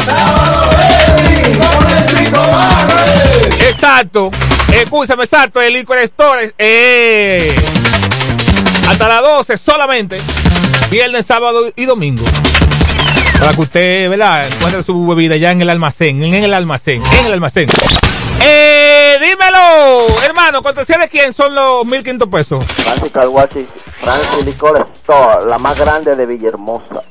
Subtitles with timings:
[3.60, 4.32] Exacto.
[4.72, 5.62] Escúchame, exacto.
[5.62, 6.52] El Liquor Store.
[6.58, 7.54] Eh,
[8.88, 10.18] hasta las 12 solamente.
[10.90, 12.24] Viernes, sábado y domingo.
[13.38, 14.48] Para que usted, ¿verdad?
[14.48, 16.24] Encuentre su bebida ya en el almacén.
[16.24, 17.00] En el almacén.
[17.20, 17.68] En el almacén.
[18.40, 22.64] Eh, dímelo, hermano, ¿cortesía de quién son los 1500 pesos?
[22.64, 23.64] Francis Calguachi,
[24.02, 27.04] Francis Licor Store, la más grande de Villahermosa.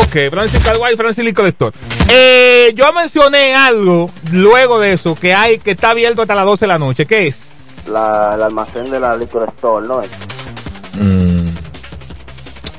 [0.00, 1.76] Ok, Francis Calguay, Francis Store.
[2.08, 6.64] Eh, yo mencioné algo luego de eso que hay que está abierto hasta las 12
[6.64, 7.06] de la noche.
[7.06, 7.88] ¿Qué es?
[7.88, 10.00] La, el almacén de la Liquor Store, ¿no?
[10.94, 11.48] Mm.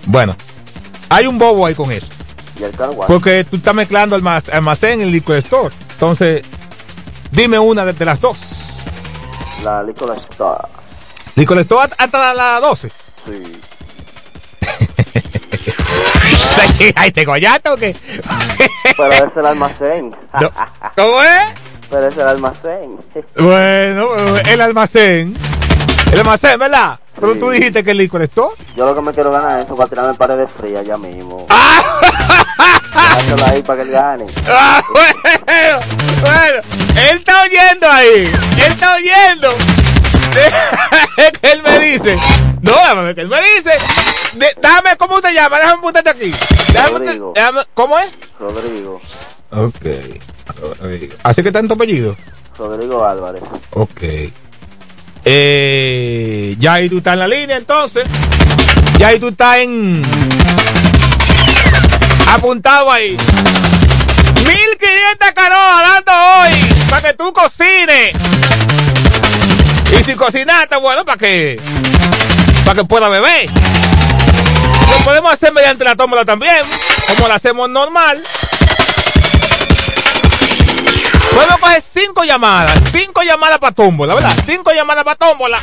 [0.08, 0.36] Bueno,
[1.10, 2.08] hay un bobo ahí con eso.
[2.60, 2.72] Y el.
[3.08, 5.74] Porque tú estás mezclando almac- almacén y Liquor Store.
[5.92, 6.42] Entonces,
[7.32, 8.38] dime una de, de las dos.
[9.64, 10.68] La Liquor Store.
[11.36, 12.92] Liquor Store hasta- hasta las 12.
[13.26, 13.44] Sí.
[16.96, 17.96] ¿Ay, te gollaste o qué?
[18.98, 20.16] Pero es el almacén.
[20.40, 20.52] No.
[20.96, 21.44] ¿Cómo es?
[21.90, 22.98] Pero es el almacén.
[23.38, 24.08] Bueno,
[24.48, 25.38] el almacén.
[26.12, 27.00] El almacén, ¿verdad?
[27.16, 27.40] Pero Sí.
[27.40, 28.56] tú dijiste que el Liquor Store.
[28.76, 31.46] Yo lo que me quiero ganar es eso para tirarme paredes frías ya mismo.
[31.50, 32.00] ¡Ah!
[33.18, 34.26] Déjalo ahí para que él gane.
[34.50, 35.80] Ah, bueno,
[36.22, 36.62] bueno,
[37.10, 39.50] él está oyendo ahí, él está oyendo.
[41.42, 42.18] que él me dice,
[42.62, 43.72] no, déjame que él me dice,
[44.34, 45.60] de- dame, ¿cómo te llamas?
[45.60, 46.34] Déjame apuntarte aquí.
[46.72, 47.34] Déjame, Rodrigo.
[47.36, 48.10] déjame- ¿Cómo es?
[48.40, 49.02] Rodrigo.
[49.52, 49.86] Ok.
[51.24, 52.16] Así que tanto apellido.
[52.58, 53.44] Rodrigo Álvarez.
[53.72, 54.02] Ok.
[55.26, 58.04] Eh, ya ahí tú estás en la línea entonces.
[58.98, 60.02] Ya ahí tú estás en.
[62.28, 63.12] Apuntado ahí.
[64.46, 66.74] 1500 canoas dando hoy.
[66.90, 68.14] Para que tú cocines.
[70.00, 71.60] Y si cocinaste, bueno, para que.
[72.66, 73.50] Para que pueda beber.
[74.90, 76.64] Lo podemos hacer mediante la tómbola también.
[77.08, 78.24] Como lo hacemos normal.
[81.32, 82.80] Podemos coger cinco llamadas.
[82.92, 84.34] Cinco llamadas para tómbola, ¿verdad?
[84.46, 85.60] Cinco llamadas para tómbola.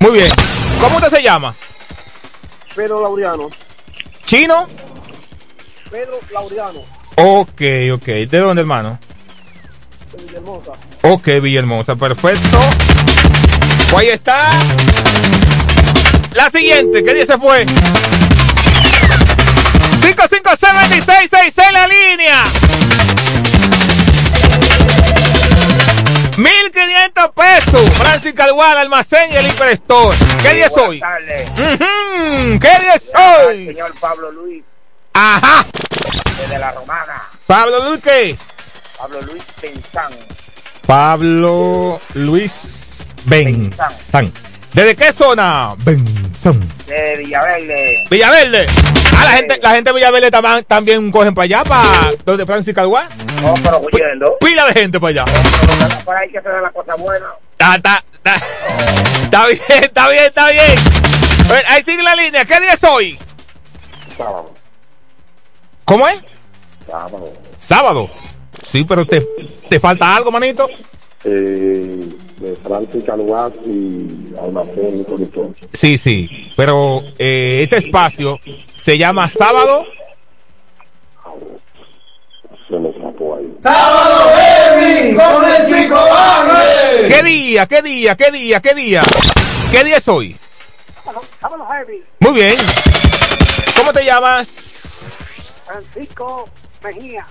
[0.00, 0.30] Muy bien.
[0.80, 1.54] ¿Cómo usted se llama?
[2.74, 3.50] Pedro Laureano.
[4.24, 4.66] ¿Chino?
[5.90, 6.80] Pedro Laureano.
[7.16, 7.60] Ok,
[7.94, 8.06] ok.
[8.06, 8.98] ¿De dónde, hermano?
[10.12, 10.72] de Villahermosa.
[11.02, 12.58] Ok, Villahermosa, perfecto.
[13.90, 14.50] Pues ahí está.
[16.34, 17.66] La siguiente, ¿qué día se fue?
[20.02, 22.44] 556 en la línea.
[26.36, 27.90] 1500 pesos.
[27.96, 30.16] Francis Calgual, almacén y el Hiper Store.
[30.42, 31.00] ¿Qué día es hoy?
[31.56, 33.66] ¿Qué día es hoy?
[33.66, 34.64] Señor Pablo Luis,
[35.12, 35.64] Ajá.
[36.40, 37.22] desde La Romana.
[37.46, 38.36] Pablo Luis, ¿qué?
[38.98, 40.12] Pablo Luis Pensán.
[40.86, 44.32] Pablo Luis Benzán.
[44.72, 45.74] ¿Desde qué zona?
[45.78, 46.60] Benzán.
[46.86, 48.06] De Villaverde.
[48.10, 48.66] Villaverde.
[49.16, 52.74] Ah, la gente, la gente de Villaverde tam- también cogen para allá, para donde Francis
[52.74, 53.08] Calguá.
[53.42, 54.36] No, pero huyendo.
[54.40, 55.24] Pila de gente para allá.
[55.26, 57.26] Pero por ahí que se da la cosa buena.
[57.52, 58.36] Está, está, está,
[59.22, 60.74] está bien, está bien, está bien.
[61.48, 62.44] A ver, Ahí sigue la línea.
[62.46, 63.18] ¿Qué día es hoy?
[64.16, 64.54] Sábado.
[65.84, 66.18] ¿Cómo es?
[66.88, 67.32] Sábado.
[67.58, 68.10] Sábado.
[68.70, 69.22] Sí, pero te,
[69.68, 70.66] te falta algo, manito.
[71.24, 72.08] Eh,
[72.42, 75.50] de Francis Calguas y Almacén y Conductor.
[75.72, 76.52] Sí, sí.
[76.56, 78.40] Pero eh, este espacio
[78.76, 79.84] se llama Sábado.
[82.68, 83.54] Se me escapó ahí.
[87.08, 87.66] ¿Qué día?
[87.66, 88.16] ¿Qué día?
[88.16, 88.60] ¿Qué día?
[88.60, 89.02] ¿Qué día?
[89.70, 90.36] ¿Qué día es hoy?
[91.40, 92.02] Sábado heavy.
[92.20, 92.56] Muy bien.
[93.76, 94.48] ¿Cómo te llamas?
[95.66, 96.48] Francisco
[96.82, 97.26] Mejía.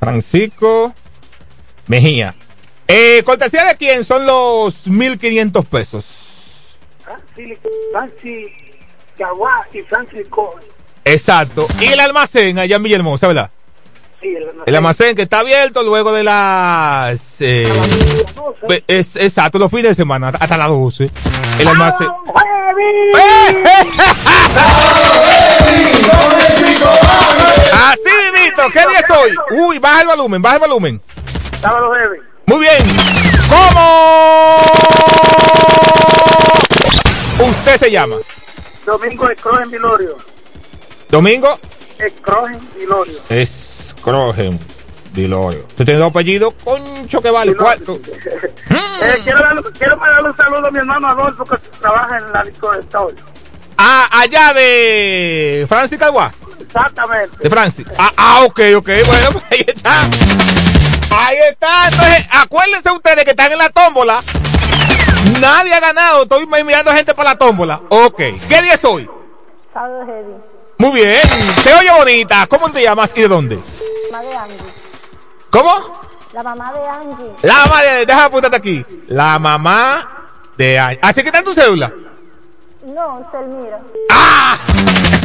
[0.00, 0.94] Francisco
[1.86, 2.34] Mejía.
[2.88, 6.78] Eh, ¿Cortesía de quién son los 1500 pesos?
[7.04, 7.58] Francis,
[7.92, 8.48] Francis
[9.74, 10.58] y Francisco.
[11.04, 11.66] Exacto.
[11.80, 13.50] Y el almacén allá en Villahermosa, ¿verdad?
[14.20, 17.40] Sí, el, El almacén que está abierto luego de las...
[17.40, 17.70] eh,
[18.66, 21.10] pues, es- exacto, los fines de semana, hasta las 12.
[21.60, 22.08] El almacén...
[27.72, 29.34] Así mismito, ¿qué día es hoy?
[29.58, 31.02] Uy, baja el volumen, baja el volumen.
[31.60, 32.18] Sábado heavy.
[32.48, 32.78] Muy bien.
[37.36, 38.16] ¿Cómo usted se llama?
[38.86, 40.16] Domingo Escrogen Vilorio.
[41.10, 41.58] Domingo
[41.98, 43.18] Escrogen Vilorio.
[43.28, 44.58] Escrogen
[45.12, 45.66] Vilorio.
[45.68, 48.00] Usted tiene dos apellidos, concho que vale, cuarto.
[49.00, 52.72] Eh, quiero, darle, quiero un saludo a mi hermano Adolfo que trabaja en la disco
[52.72, 53.14] de Story.
[53.76, 56.32] Ah, allá de Francis Calguá.
[56.68, 57.36] Exactamente.
[57.40, 57.86] De Francis.
[57.98, 58.88] Ah, ah, ok, ok.
[59.06, 60.02] Bueno, pues ahí está.
[61.10, 61.88] Ahí está.
[61.88, 64.22] Entonces, acuérdense ustedes que están en la tómbola.
[65.40, 66.22] Nadie ha ganado.
[66.22, 67.80] Estoy mirando gente para la tómbola.
[67.88, 68.18] Ok.
[68.48, 69.08] ¿Qué día es hoy?
[69.72, 70.34] Sábado heavy.
[70.78, 71.20] Muy bien.
[71.64, 72.46] Te oye bonita.
[72.46, 73.58] ¿Cómo te llamas y de dónde?
[74.12, 74.56] Mamá de Angie.
[75.50, 76.02] ¿Cómo?
[76.32, 77.32] La mamá de Angie.
[77.42, 78.06] La mamá de...
[78.06, 78.86] Déjame apuntarte aquí.
[79.08, 80.08] La mamá
[80.56, 80.78] de...
[80.78, 81.92] Ay- Así que está en tu cédula.
[82.94, 83.80] No, Selmira.
[84.10, 84.58] ¡Ah!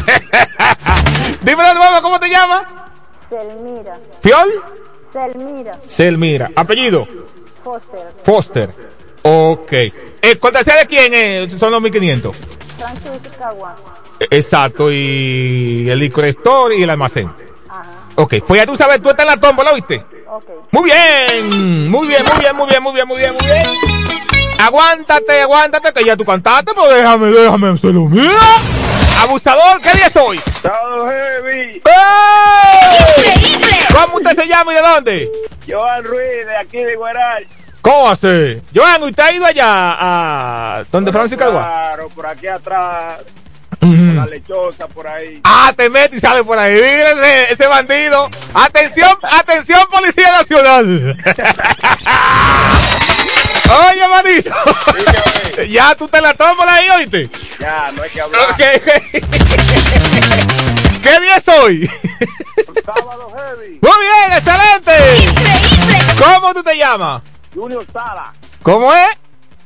[1.41, 2.63] Dime de nuevo, ¿cómo te llamas?
[3.29, 3.97] Selmira.
[4.21, 4.63] ¿Fiol?
[5.13, 5.71] Selmira.
[5.85, 6.51] Selmira.
[6.55, 7.07] ¿Apellido?
[7.63, 8.11] Foster.
[8.23, 8.69] Foster.
[9.21, 9.71] Ok.
[9.71, 12.35] Eh, ¿Cortesía de quién eh, son los 1500?
[12.77, 13.75] Francis Caguán.
[14.19, 17.31] Eh, Exacto, y el licor store y el almacén.
[17.69, 17.83] Ajá.
[18.15, 20.05] Ok, pues ya tú sabes, tú estás en la tómbola, ¿oíste?
[20.27, 20.43] Ok.
[20.71, 23.92] Muy bien, muy bien, muy bien, muy bien, muy bien, muy bien, muy bien.
[24.63, 28.39] Aguántate, aguántate, que ya tú cantaste, pues déjame, déjame, se lo mira.
[29.21, 30.39] Abusador, ¿qué día es hoy?
[30.61, 31.81] Sábado heavy.
[31.83, 31.83] ¡Eh!
[33.93, 35.29] ¿Cómo usted se llama y de dónde?
[35.67, 37.45] Joan Ruiz de aquí de Guaral.
[37.81, 38.61] ¿Cómo hace?
[38.73, 41.61] Joan, ¿usted ha ido allá a donde Francis Calguá?
[41.61, 43.19] Claro, por aquí atrás,
[43.81, 45.41] la lechosa por ahí.
[45.43, 46.73] Ah, te mete y sale por ahí.
[46.75, 48.29] Mira ese, ese bandido.
[48.53, 51.17] Atención, atención, Policía Nacional.
[53.89, 54.51] Oye, manito.
[55.69, 57.29] ya tú te la tomas ahí, oíste.
[57.59, 58.41] Ya, no hay que hablar.
[58.49, 58.87] Ok, ok.
[61.01, 61.89] ¿Qué día es hoy?
[62.85, 63.79] Sábado heavy.
[63.81, 64.93] Muy bien, excelente.
[66.17, 67.21] ¿Cómo tú te llamas?
[67.53, 68.33] Junior Sala.
[68.61, 69.09] ¿Cómo es?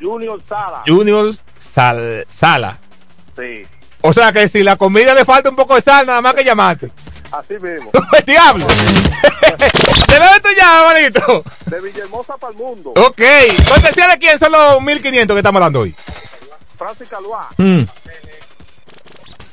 [0.01, 0.83] Junior Sala.
[0.85, 2.77] Junior Sal Sala.
[3.35, 3.65] Sí,
[4.01, 6.43] O sea que si la comida le falta un poco de sal, nada más que
[6.43, 6.91] llamarte.
[7.31, 7.91] así mismo.
[8.17, 8.65] ¡El diablo!
[8.67, 10.56] ¿De dónde tú llamas,
[10.93, 11.43] manito?
[11.65, 12.93] De Villahermosa para el mundo.
[12.95, 13.21] Ok.
[13.67, 15.95] ¿Cortesía de quién son los 1500 que estamos hablando hoy?
[16.77, 17.49] Francis Calvá.
[17.57, 17.83] Mm.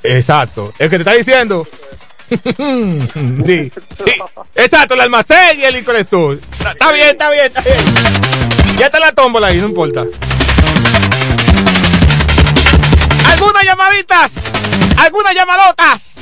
[0.03, 0.73] Exacto.
[0.79, 1.67] El que te está diciendo.
[2.29, 3.73] sí,
[4.05, 4.23] sí.
[4.55, 5.77] Exacto, el almacén y el.
[5.77, 7.77] Está, está bien, está bien, está bien.
[8.79, 10.05] Ya está la tómbola ahí, no importa.
[13.27, 14.33] ¿Algunas llamaditas?
[14.97, 16.15] ¿Algunas llamadotas?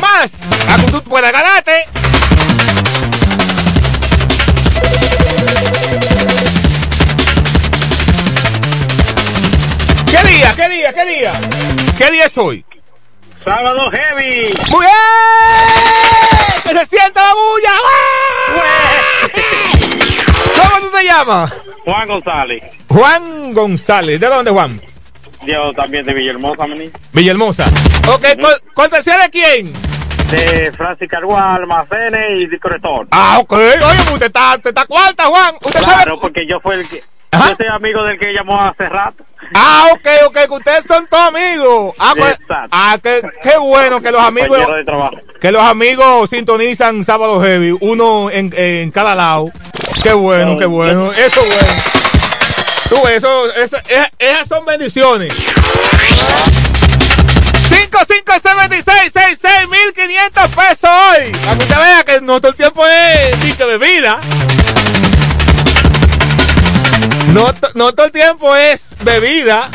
[0.00, 0.32] Más.
[0.68, 1.86] A que tú puedas ganarte.
[10.12, 10.52] ¿Qué día?
[10.54, 10.92] ¿Qué día?
[10.92, 11.32] ¿Qué día?
[11.96, 12.64] ¿Qué día es hoy?
[13.42, 14.52] Sábado heavy.
[14.70, 16.62] ¡Muy bien!
[16.64, 17.72] ¡Que se sienta la bulla!
[20.62, 21.52] ¿Cómo tú te llamas?
[21.84, 22.62] Juan González.
[22.88, 24.20] Juan González.
[24.20, 24.80] ¿De dónde, Juan?
[25.46, 26.90] Yo también de Villahermosa, maní.
[27.12, 27.64] Villahermosa.
[28.08, 29.72] Ok, ¿cor- ¿cortesía de quién?
[30.30, 33.08] De Francis Carguá, Almacenes y Discoretor.
[33.10, 33.52] Ah, ok.
[33.54, 35.54] Oye, usted está, usted está cuarta, Juan.
[35.60, 35.94] ¿Usted sabe?
[35.94, 37.02] Claro, porque yo fui el que...
[37.32, 37.50] Ajá.
[37.50, 39.24] Yo soy amigo del que llamó hace rato.
[39.54, 41.94] Ah, ok, ok, que ustedes son todos amigos.
[41.98, 42.38] Ah, pues,
[42.70, 44.58] ah qué, qué bueno que los amigos,
[45.40, 49.50] que los amigos sintonizan Sábado Heavy, uno en, en cada lado.
[50.02, 51.12] Qué bueno, qué bueno.
[51.12, 51.82] Eso es bueno.
[52.88, 55.32] Tú, eso, eso, esas, esas son bendiciones.
[57.68, 61.32] 5576 1500 pesos hoy.
[61.44, 64.20] Para que usted vea que no todo el tiempo es sí, que bebida.
[67.28, 69.70] No, no todo el tiempo es bebida.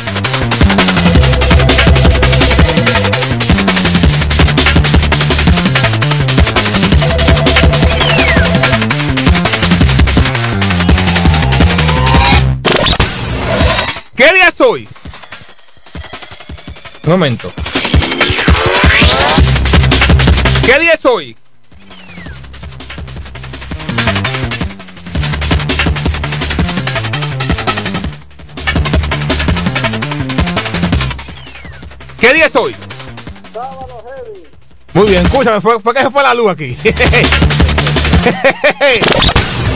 [14.15, 14.89] ¿Qué día es hoy?
[17.03, 17.53] Un momento.
[20.65, 21.37] ¿Qué día es hoy?
[32.19, 32.75] ¿Qué día es hoy?
[33.53, 34.43] Sábado heavy.
[34.93, 36.75] Muy bien, escúchame, fue, fue que se fue la luz aquí.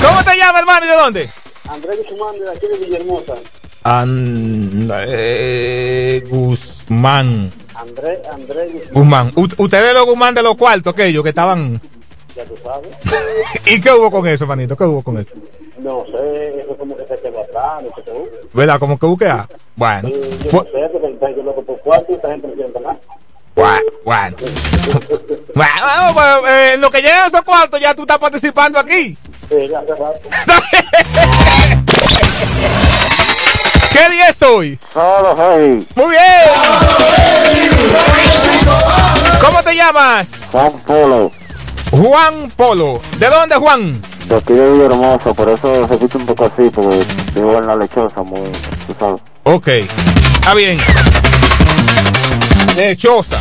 [0.02, 1.30] ¿Cómo te llamas, hermano, y de dónde?
[1.70, 3.36] Andrés Guzmán de aquí de Villahermosa.
[3.84, 5.04] Andrés
[6.30, 7.52] Guzmán.
[7.76, 9.54] Andrés, Andrés Guzmán, Guzmán.
[9.58, 11.80] Ustedes los Guzmán de los cuartos, aquellos que estaban.
[12.36, 12.90] ya tú sabes.
[13.68, 14.76] ¿Y qué hubo con eso, manito?
[14.76, 15.30] ¿Qué hubo con eso?
[15.80, 16.66] No sé,
[18.54, 18.80] ¿Verdad?
[18.80, 19.48] Como que busqué a.
[19.76, 20.10] Bueno.
[23.56, 24.38] Bueno, bueno.
[25.54, 29.18] Bueno, pues, eh, en lo que llegan esos cuartos ya tú estás participando aquí.
[29.50, 30.20] Sí, ya hace rato.
[33.92, 34.80] ¿Qué día es hoy?
[34.94, 36.22] Solo, hey, Muy bien.
[39.42, 40.30] ¿Cómo te llamas?
[40.52, 41.32] Juan Polo,
[41.92, 43.02] Juan Polo.
[43.20, 44.02] ¿De dónde, Juan?
[44.32, 47.06] de aquí de Villahermosa, por eso se escucha un poco así, porque
[47.36, 48.42] vivo en la lechosa, muy,
[48.88, 49.22] tú sabes.
[49.44, 49.68] Ok.
[49.68, 50.80] Está bien.
[52.78, 53.38] Lechosa.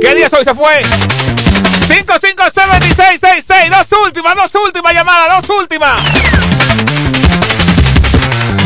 [0.00, 0.44] ¿Qué día hoy?
[0.44, 0.82] Se fue.
[1.88, 3.68] 557-1666.
[3.70, 6.00] Dos últimas, dos últimas llamadas, dos últimas.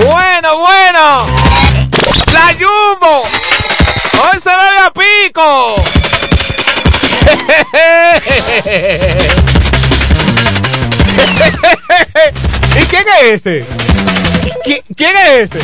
[0.05, 1.27] Bueno, bueno.
[2.33, 3.23] La Jumbo.
[4.21, 5.77] Hoy se bebe a pico.
[12.81, 13.65] ¿Y quién es ese?
[14.65, 15.61] ¿Qui- ¿Quién es ese?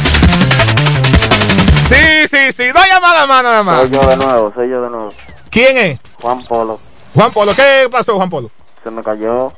[1.89, 2.67] Sí, sí, sí.
[2.73, 3.81] Dos llamadas más nada más.
[3.81, 5.13] Soy yo de nuevo, soy yo de nuevo.
[5.51, 5.99] ¿Quién es?
[6.21, 6.79] Juan Polo,
[7.15, 7.55] Juan Polo.
[7.55, 8.51] ¿Qué pasó, Juan Polo?
[8.85, 9.53] se me cayó.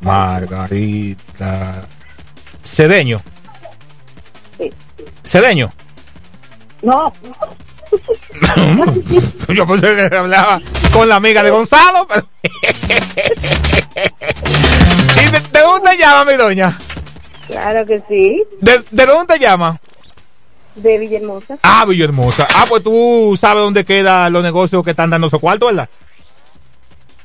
[0.00, 1.84] Margarita.
[2.64, 3.22] Cedeño.
[4.58, 4.72] Sí.
[5.24, 5.70] Cedeño.
[6.82, 7.12] No.
[9.54, 10.60] Yo pensé que hablaba
[10.92, 12.26] con la amiga de Gonzalo, pero.
[15.16, 16.78] ¿Y de, de dónde te llama, mi doña?
[17.46, 18.42] Claro que sí.
[18.60, 19.78] ¿De, de dónde te llama?
[20.74, 21.58] De Villahermosa.
[21.62, 22.46] Ah, Villahermosa.
[22.54, 25.88] Ah, pues tú sabes dónde quedan los negocios que están dando esos cuartos, ¿verdad?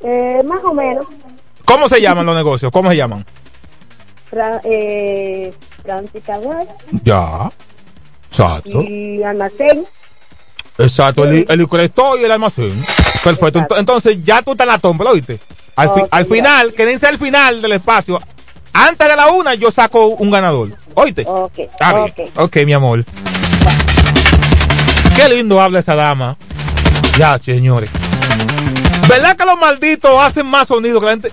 [0.02, 1.06] Eh, más o menos.
[1.66, 2.72] ¿Cómo se llaman los negocios?
[2.72, 3.26] ¿Cómo se llaman?
[4.30, 5.54] Fra eh,
[7.04, 7.52] Ya.
[8.30, 8.82] Exacto.
[8.82, 9.86] y Almacén.
[10.84, 11.24] Exacto.
[11.26, 12.86] El, el store y el almacén.
[13.24, 13.60] Perfecto.
[13.60, 15.40] Ent- Entonces ya tú estás en la tómbola, ¿oíste?
[15.76, 18.22] Al, fi- Ok, al final, quédense al final del espacio.
[18.74, 20.70] Antes de la una, yo saco un ganador.
[20.94, 21.24] ¿Oíste?
[21.28, 21.60] Ok.
[21.60, 22.14] Está bien.
[22.36, 22.40] ok.
[22.40, 23.04] Ok, mi amor.
[25.16, 26.38] Qué lindo habla esa dama.
[27.18, 27.90] Ya, señores.
[29.08, 31.32] ¿Verdad que los malditos hacen más sonido que la gente?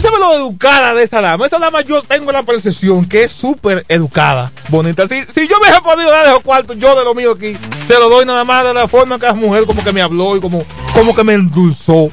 [0.00, 1.44] ¿Tú sabes lo educada de esa dama?
[1.44, 5.06] Esa dama yo tengo la percepción que es súper educada, bonita.
[5.06, 7.54] Si, si yo me he podido dar esos cuartos, yo de lo mío aquí,
[7.86, 10.38] se lo doy nada más de la forma que la mujer como que me habló
[10.38, 10.64] y como,
[10.94, 12.10] como que me endulzó.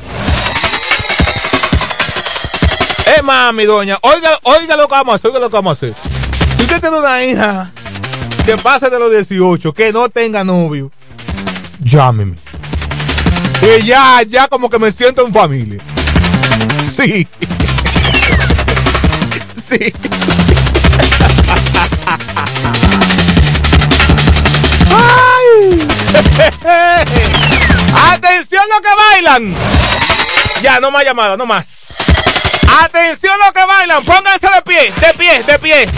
[3.16, 5.70] Es más, mi doña, oiga, oiga lo que vamos a hacer, oiga lo que vamos
[5.70, 5.94] a hacer.
[6.58, 7.72] Si usted tiene una hija
[8.46, 10.92] que pase de los 18, que no tenga novio,
[11.80, 12.36] llámeme.
[13.62, 15.82] Que ya, ya como que me siento en familia.
[16.92, 17.26] Sí.
[19.68, 19.94] Sí.
[28.14, 29.54] ¡Atención lo que bailan!
[30.62, 31.68] Ya, no más llamadas, no más.
[32.82, 34.06] ¡Atención lo que bailan!
[34.06, 35.90] Pónganse de pie, de pie, de pie.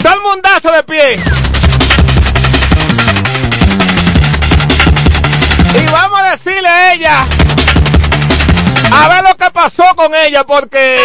[0.00, 1.20] Todo el mundazo de pie.
[5.82, 7.26] Y vamos a decirle a ella.
[8.92, 11.00] A ver lo que pasó con ella, porque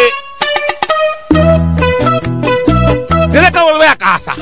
[3.32, 4.34] que volver a casa.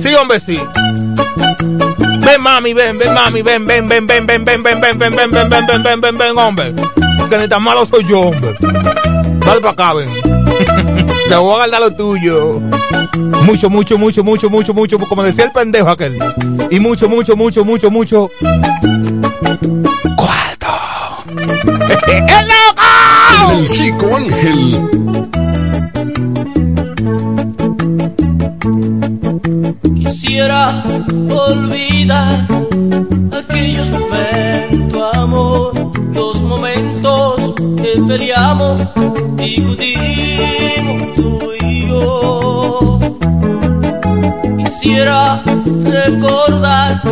[0.00, 0.60] Sí, hombre, sí.
[2.20, 5.30] Ven, mami, ven, ven, mami, ven, ven, ven, ven, ven, ven, ven, ven, ven, ven,
[5.30, 6.74] ven, ven, ven, ven, ven, ven, hombre.
[7.28, 8.54] Que ni tan malo soy yo, hombre.
[8.60, 10.12] Dale para acá, ven.
[11.28, 12.60] Te voy a guardar lo tuyo.
[13.42, 16.18] Mucho, mucho, mucho, mucho, mucho, mucho, como decía el pendejo aquel.
[16.70, 18.30] Y mucho, mucho, mucho, mucho, mucho.
[20.16, 20.66] Cuarto.
[22.06, 23.52] ¡El loco!
[23.52, 25.06] El chico Ángel.
[30.06, 30.84] Quisiera
[31.30, 32.46] olvidar
[33.36, 35.72] aquellos momentos, amor,
[36.14, 38.80] los momentos que peleamos,
[39.34, 43.00] discutimos tú y yo.
[44.58, 45.42] Quisiera
[45.82, 47.02] recordar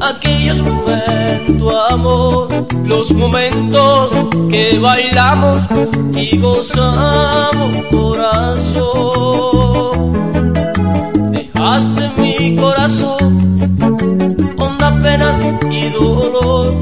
[0.00, 2.48] aquellos momentos, amor,
[2.84, 4.10] los momentos
[4.48, 5.64] que bailamos
[6.14, 9.32] y gozamos, corazón.
[12.82, 15.38] Dejaste mi corazón honda penas
[15.70, 16.72] y dolor.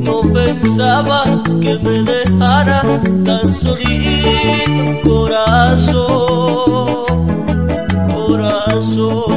[0.00, 2.82] No pensaba que me dejara
[3.24, 6.06] tan solito, corazón,
[8.12, 9.35] corazón.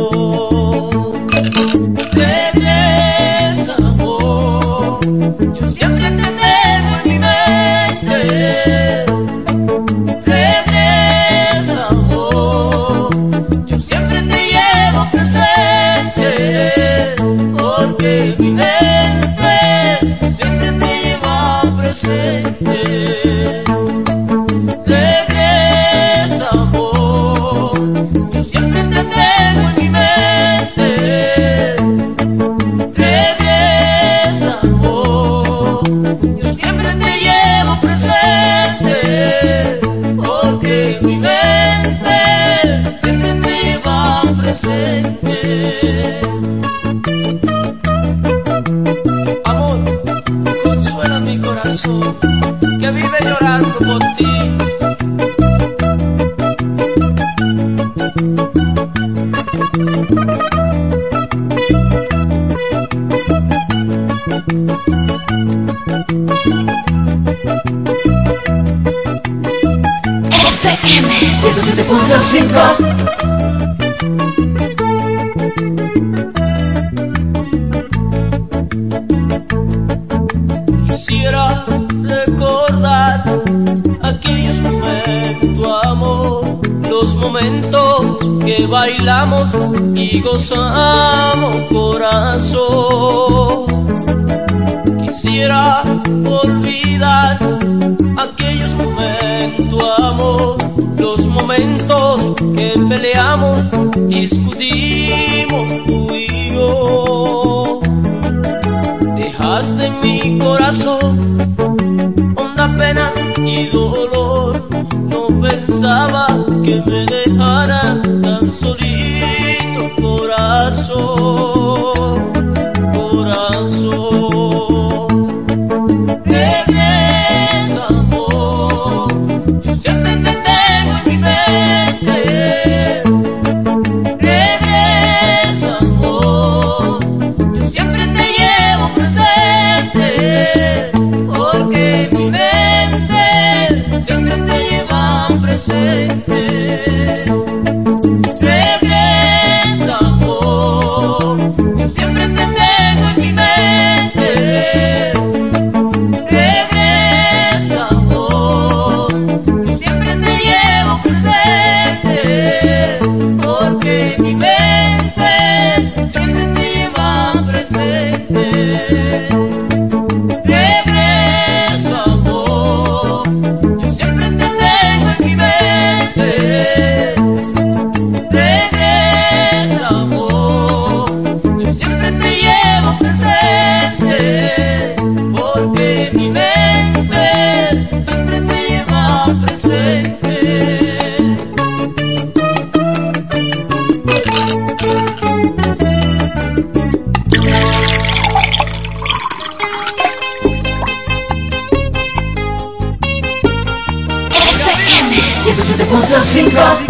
[206.29, 206.88] Washington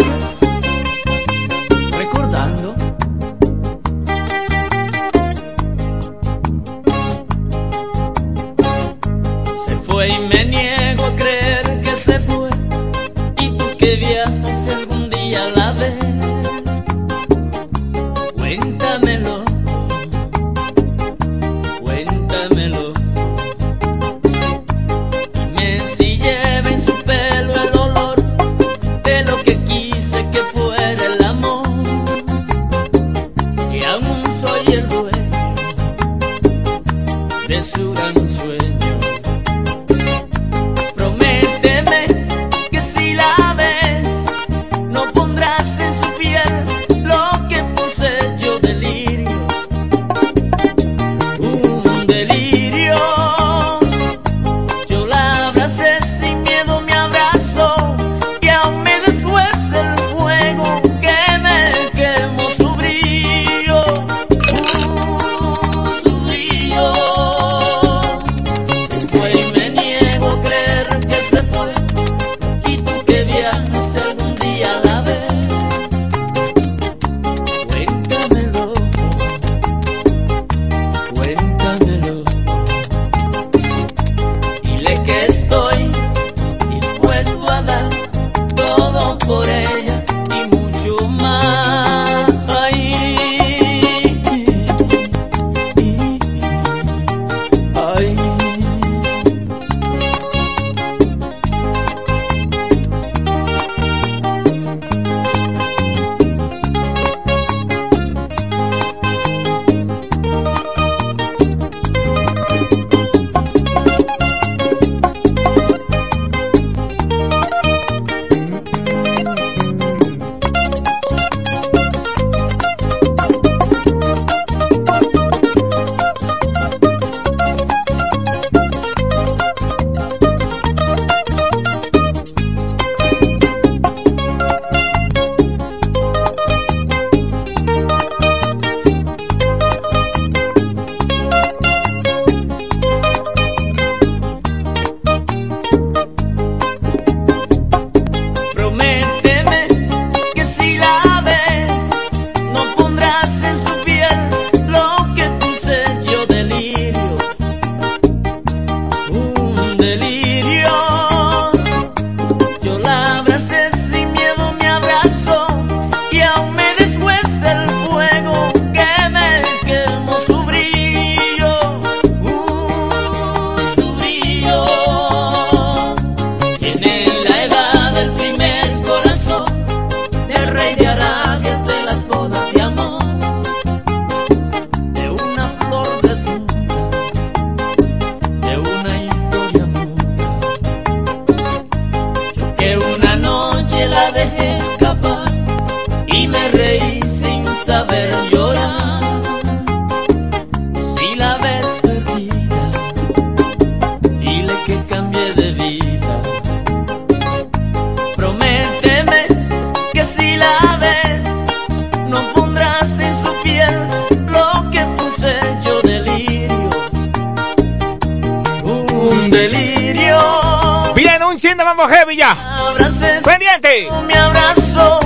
[223.24, 223.88] Pendiente.
[224.06, 225.00] Me abrazó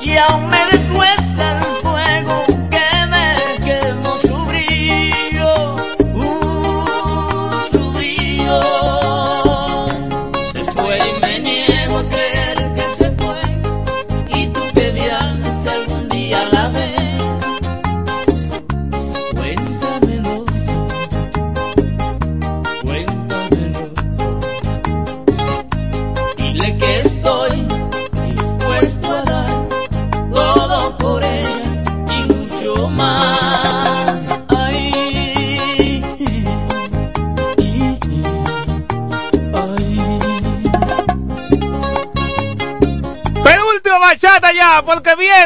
[0.00, 0.69] y aún me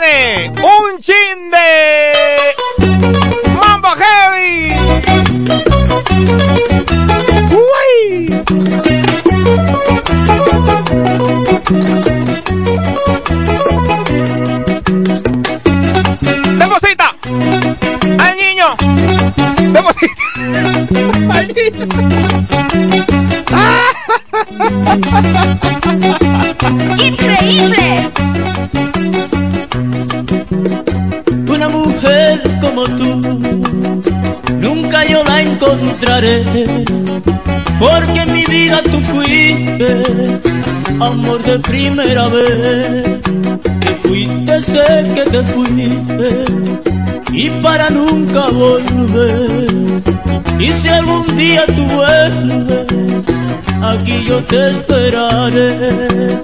[0.00, 0.33] viene.
[41.00, 43.20] amor de primera vez.
[43.80, 46.44] Te fuiste, sé que te fuiste
[47.32, 50.02] y para nunca volver.
[50.58, 52.86] Y si algún día tú vuelves,
[53.82, 56.42] aquí yo te esperaré.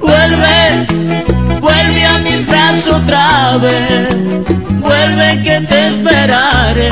[0.00, 0.86] Vuelve,
[1.60, 4.16] vuelve a mis brazos otra vez.
[4.80, 6.90] Vuelve que te esperaré.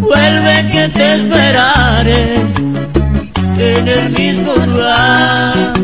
[0.00, 2.22] vuelve, que te esperaré
[3.58, 5.77] en el mismo lugar.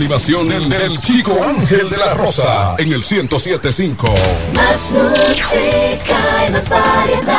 [0.00, 4.14] animación del, del chico Ángel de la Rosa en el 1075.
[4.54, 7.36] Más música y más variedad.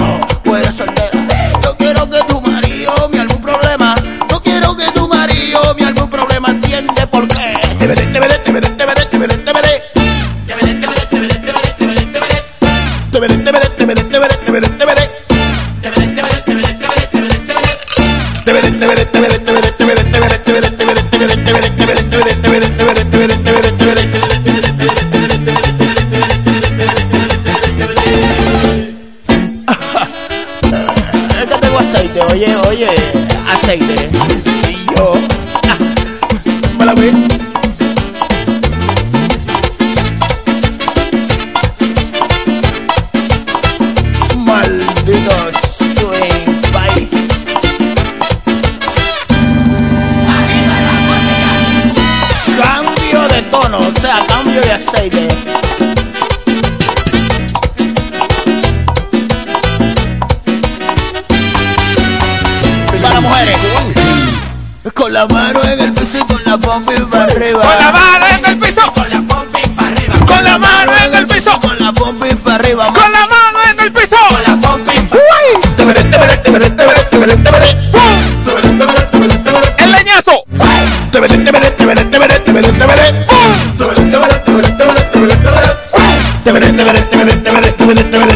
[87.93, 88.30] espérate.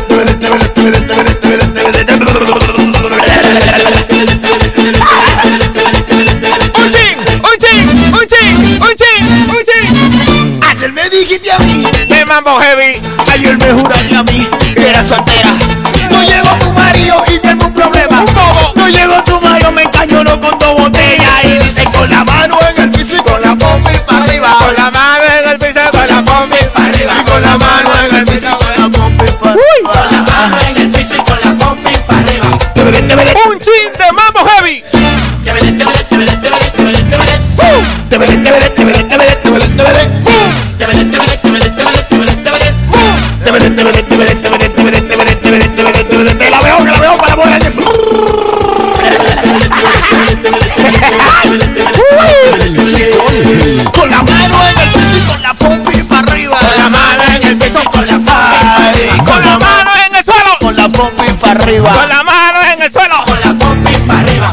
[61.65, 63.25] Con la mano en el suelo.
[63.25, 64.51] Con la pompi para arriba.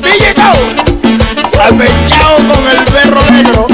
[0.00, 0.54] Villicao.
[1.60, 3.66] Apechado con el perro negro.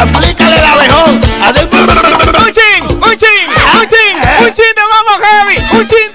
[0.00, 1.16] Aplícale la abejón.
[1.16, 5.58] Un chin, un chin, un chin, un chin de mambo heavy.
[5.72, 6.05] Un chin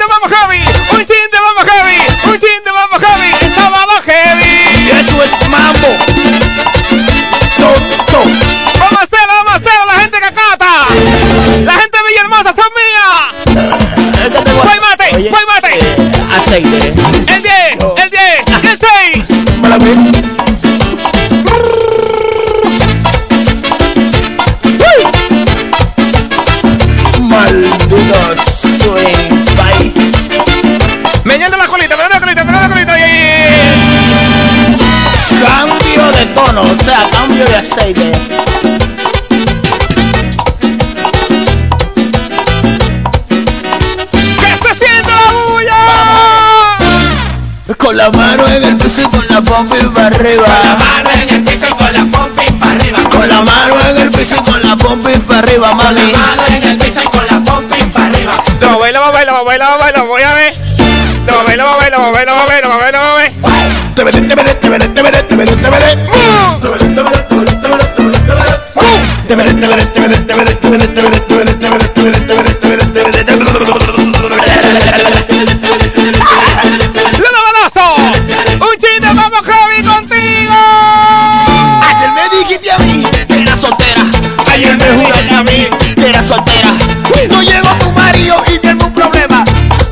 [47.91, 50.45] con la mano en el piso y con la pompi para arriba.
[50.45, 52.99] Con la mano en el piso y con la pompi para arriba.
[53.09, 55.99] Con la mano en el piso y con la pompi para arriba, mami.
[55.99, 58.33] Con la mano en el piso y con la pompi para arriba.
[58.61, 60.57] No, baila, baila, baila, baila, voy a ver.
[61.27, 63.35] No, baila, baila, baila, baila, baila, baila.
[63.93, 65.01] Te veré, te veré, te veré, te
[86.31, 86.71] soltera.
[87.29, 89.43] No llegó tu marido y tiene un problema.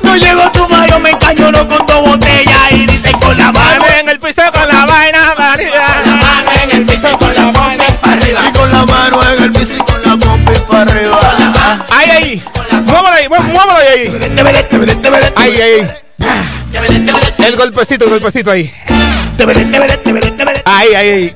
[0.03, 4.09] No llegó tu marido, me encañonó con dos botellas y dice con la mano en
[4.09, 5.71] el piso con la vaina María.
[5.71, 8.39] Con la mano en el piso con la bomba para arriba.
[8.47, 11.19] Y con la mano en el piso y con la bomba para arriba.
[11.89, 12.43] Ay, ay.
[12.85, 14.31] Muévalo ahí, muévalo ahí.
[15.35, 15.87] Ay, ay.
[17.39, 18.71] El golpecito, el golpecito ahí.
[20.65, 21.35] Ahí, ahí, ahí.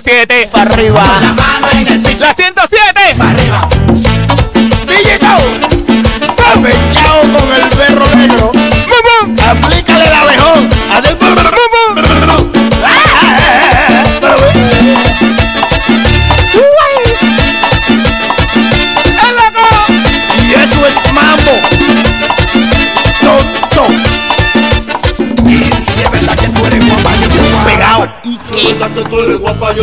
[0.00, 1.41] 107 para arriba.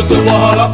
[0.00, 0.70] yo te voy a jalar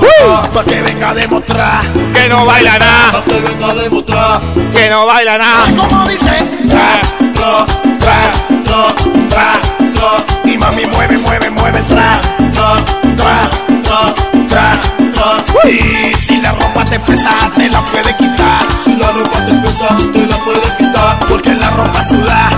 [0.53, 1.93] Pa' que venga a demostrar.
[2.13, 3.13] Que no baila nada.
[3.13, 4.41] Pa' que venga a demostrar.
[4.73, 5.65] Que no baila nada.
[5.77, 6.33] Como dice,
[6.69, 7.01] tra,
[7.35, 7.67] tra,
[7.99, 8.33] tra,
[8.65, 8.95] tra,
[9.31, 9.61] tra,
[9.95, 10.51] tra.
[10.51, 12.21] Y mami mueve, mueve, mueve, tra,
[12.53, 12.85] tra,
[13.17, 13.51] tra,
[13.83, 14.15] tra,
[14.49, 14.79] tra,
[15.13, 15.69] tra.
[15.69, 18.67] Y si la ropa te pesa, te la puedes quitar.
[18.83, 21.19] Si la ropa te pesa, te la puedes quitar.
[21.29, 22.51] Porque la ropa suda,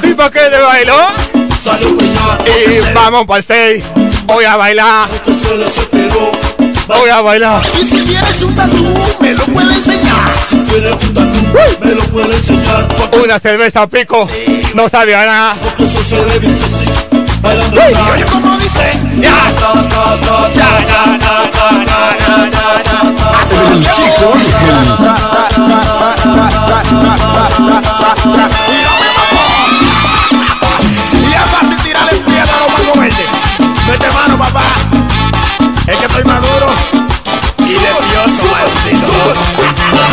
[0.00, 0.96] tipa que le bailó.
[2.46, 3.84] Y vamos para el 6.
[4.24, 5.08] Voy a bailar.
[6.86, 7.62] Voy a bailar.
[7.80, 8.84] Y si tienes un tatu,
[9.20, 10.32] me lo puede enseñar.
[10.48, 11.38] Si tienes un tatu,
[11.84, 12.88] me lo puede enseñar.
[13.22, 14.28] Una cerveza pico,
[14.74, 15.56] no sabía nada.
[15.62, 16.92] Porque eso se ve bien sencillo.
[17.42, 18.92] Bailando Oye, como dice.
[19.20, 19.48] Ya.
[23.70, 24.32] El chico
[33.88, 34.64] Mete mano, papá.
[35.86, 36.66] Es que estoy maduro
[37.60, 40.07] y deseoso, maldito.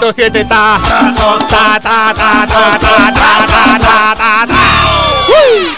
[0.00, 0.80] 107 está.
[0.88, 1.14] Ta,
[1.46, 4.54] ta, ta, ta, ta, ta, ta, ta, ta, ta.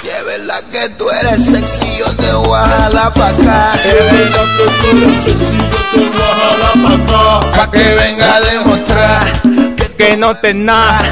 [0.00, 3.72] Si es verdad que tú eres sexy, yo te voy a jalar pa' acá.
[3.82, 7.50] Si es verdad que tú eres sexy, yo te voy a jalar pa' acá.
[7.56, 9.32] Pa' que venga a demostrar
[9.76, 11.02] que Que no te nada.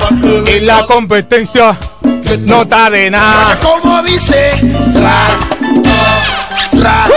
[0.47, 1.77] Y la competencia
[2.47, 3.59] no está de nada.
[3.61, 4.53] como dice
[4.95, 5.27] tra
[6.71, 7.09] tra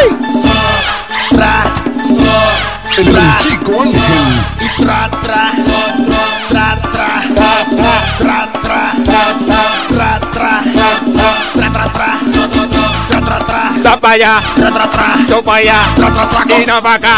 [1.29, 1.71] tra
[2.97, 4.52] El Chico Ángel.
[4.77, 5.51] Tra tra
[6.49, 8.91] tra tra tra tra tra tra
[9.87, 10.43] tra tra
[13.81, 15.79] tra para allá, tra tra tra yo para allá.
[15.95, 17.15] tra tra tra Y no para acá.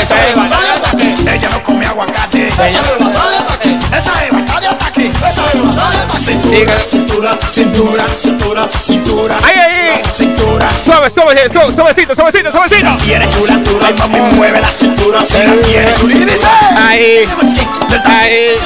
[0.00, 1.14] Esa es batalla de ataque.
[1.34, 1.65] Ella no
[1.96, 2.48] aguacate.
[2.48, 3.78] Esa es batalla de ataque.
[3.96, 5.06] Esa es batalla de ataque.
[5.06, 6.18] Esa es batalla de ataque.
[6.18, 9.36] Cintura, cintura, cintura, cintura, cintura.
[9.42, 10.02] Ahí, ahí.
[10.12, 10.68] Cintura.
[10.84, 12.96] Suave, suave, suave, suavecito, suavecito, suavecito.
[12.98, 16.14] Quiere chula, ay mami mueve la cintura, si la quiere chula.
[16.14, 17.28] Y dice, Ahí.
[18.04, 18.58] Ahí.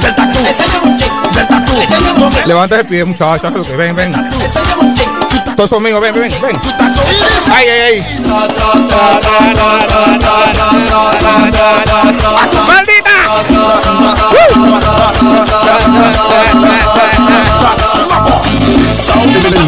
[0.00, 3.68] del tatu, del tatu, Levanta el pie, muchachos.
[3.76, 4.12] Ven, ven.
[5.56, 6.60] Todos míos, ven, ven, ven.
[7.50, 8.04] Ay, ay, ay.
[12.66, 13.10] ¡Maldita!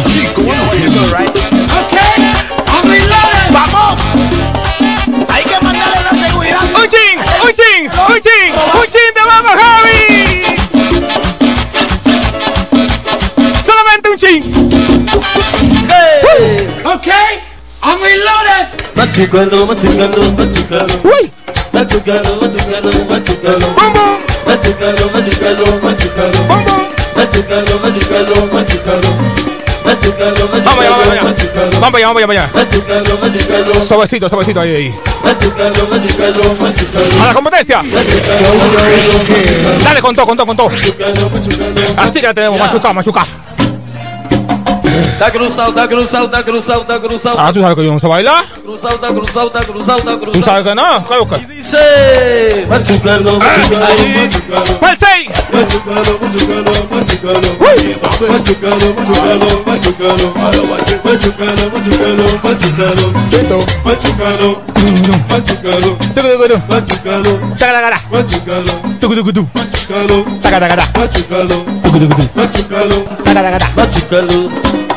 [0.07, 0.43] Chico.
[3.51, 3.99] Vamos.
[5.33, 6.59] Hay que mandarle la seguridad.
[6.75, 7.19] ¡Un chin!
[7.43, 7.89] ¡Un chin!
[8.07, 8.53] ¡Un chin!
[8.75, 9.68] ¡Un chin de Mambo
[18.95, 20.87] Machucalo, machucalo, machucalo.
[21.03, 21.31] ¡Uy!
[21.71, 23.67] Machucalo, machucalo, machucalo.
[23.75, 24.19] ¡Bum, bum!
[24.45, 26.39] Machucalo, machucalo, machucalo.
[26.47, 26.85] ¡Bum, bum!
[27.15, 29.09] Machucalo, machucalo, machucalo.
[29.85, 30.49] Machucalo,
[31.11, 31.23] allá.
[31.23, 31.79] machucalo.
[31.79, 32.49] Vamos allá, vamos allá, vamos allá.
[32.53, 33.73] Machucalo, machucalo.
[33.85, 34.95] Suavecito, suavecito, ahí, ahí.
[35.23, 37.23] Machucalo, machucalo, machucalo.
[37.23, 37.83] A la competencia.
[39.83, 40.71] Dale, con todo, con todo, con todo.
[41.97, 43.25] Así que la tenemos, machuca, machuca.
[44.99, 47.35] Está cruzado, está cruzado, está cruzado, está cruzado.
[47.39, 48.45] Ah, tú sabes que yo no sé bailar.
[48.63, 50.45] Cruzado, está cruzado, está cruzado, está Tú cruzado.
[50.45, 51.07] sabes que no.
[51.07, 51.47] ¿Qué buscas?
[51.49, 54.15] Dice, machucalo, machucalo, Ahí.
[54.17, 54.79] machucalo.
[54.79, 55.29] ¡Pa'l 6!
[55.53, 57.49] Machucalo, machucalo, machucalo.
[57.59, 60.27] Machucalo, machucalo, machucalo.
[61.09, 63.59] Machucalo, machucalo, machucalo.
[63.83, 64.61] Machucalo,
[65.29, 65.97] machucalo,
[66.69, 67.39] machucalo.
[67.57, 67.99] Tacaragara.
[68.11, 69.47] Machucalo, Tucutucutú.
[69.53, 70.83] machucalo, Tacaragara.
[70.97, 71.55] machucalo.
[71.83, 72.29] Tucutucutú.
[72.35, 73.65] Machucalo, Tacaragara.
[73.75, 74.88] machucalo, machucalo.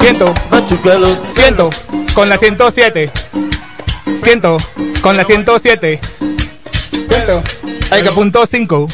[0.00, 1.70] Siento, Machucalo, siento.
[2.14, 3.10] Con la 107.
[4.22, 4.58] Siento.
[5.02, 6.00] Con la 107.
[7.10, 7.42] Siento.
[7.90, 8.88] Hay que punto 5.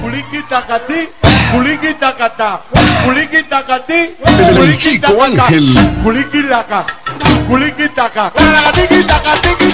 [0.00, 1.08] Puliki tacatí,
[1.52, 2.60] puliki tacatá,
[3.04, 5.66] puliki Chico Ángel.
[7.48, 9.66] puliki tacalatiki, tacatá,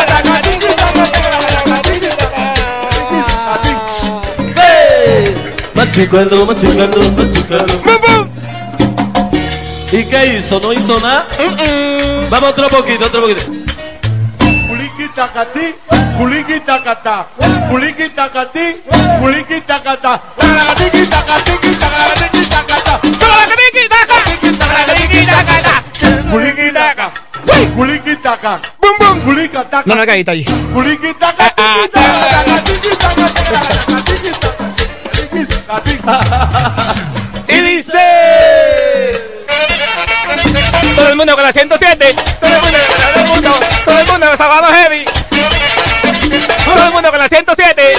[5.98, 6.06] ¡Bum,
[8.00, 8.28] bum!
[9.90, 10.60] ¿Y qué hizo?
[10.60, 11.26] ¿No hizo nada?
[12.30, 13.42] Vamos otro poquito, otro poquito.
[14.68, 15.74] puliki tacatí,
[16.16, 17.26] puliki tacatá,
[17.68, 18.76] puliki tacatí,
[19.18, 24.14] puliki tacatá, tacalatiki, tacatiki, tacalatiki, tacatá, ¡Tacaragariqui, taca!
[24.58, 25.82] ¡Tacaragariqui, tacata!
[26.30, 27.10] Puliki taca,
[27.74, 29.20] puliki taca, ¡Bum, bum!
[29.24, 30.44] pulika taca, No, no, caíta ahí.
[30.72, 31.52] puliki taca,
[32.64, 34.30] tiki taca, taca, tiki
[37.48, 37.92] Y dice.
[40.96, 42.14] Todo el mundo con la 107.
[42.40, 43.50] Todo el mundo, todo el mundo,
[43.84, 45.04] todo el mundo sábado heavy.
[46.64, 47.92] Todo el mundo con la 107.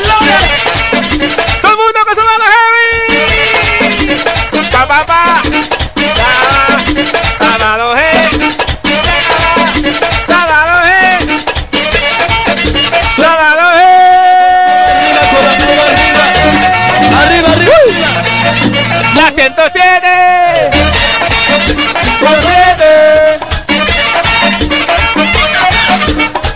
[19.57, 20.69] La 107.
[22.19, 23.39] 107.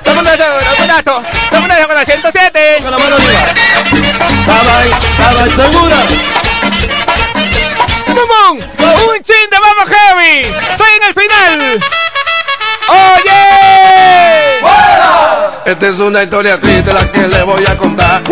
[0.03, 1.21] Todo el mundo, todo el mundo, todo
[1.53, 2.77] el mundo con la 107.
[2.83, 3.41] Con la mano arriba.
[4.39, 5.97] Estaba ahí, segura.
[15.83, 18.23] Esta es una historia triste la que le voy a contar.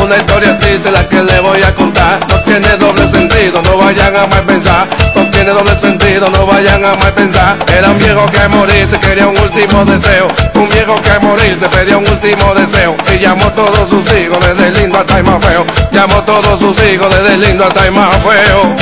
[0.00, 2.20] Una historia triste la que le voy a contar.
[2.28, 4.86] No tiene doble sentido, no vayan a mal pensar.
[5.16, 7.56] No tiene doble sentido, no vayan a mal pensar.
[7.76, 10.28] Era un viejo que morirse quería un último deseo.
[10.54, 12.96] Un viejo que morirse pedía un último deseo.
[13.12, 15.66] Y llamó a todos sus hijos, desde el lindo hasta el más feo.
[15.90, 18.76] Llamó a todos sus hijos, desde el lindo hasta el más feo.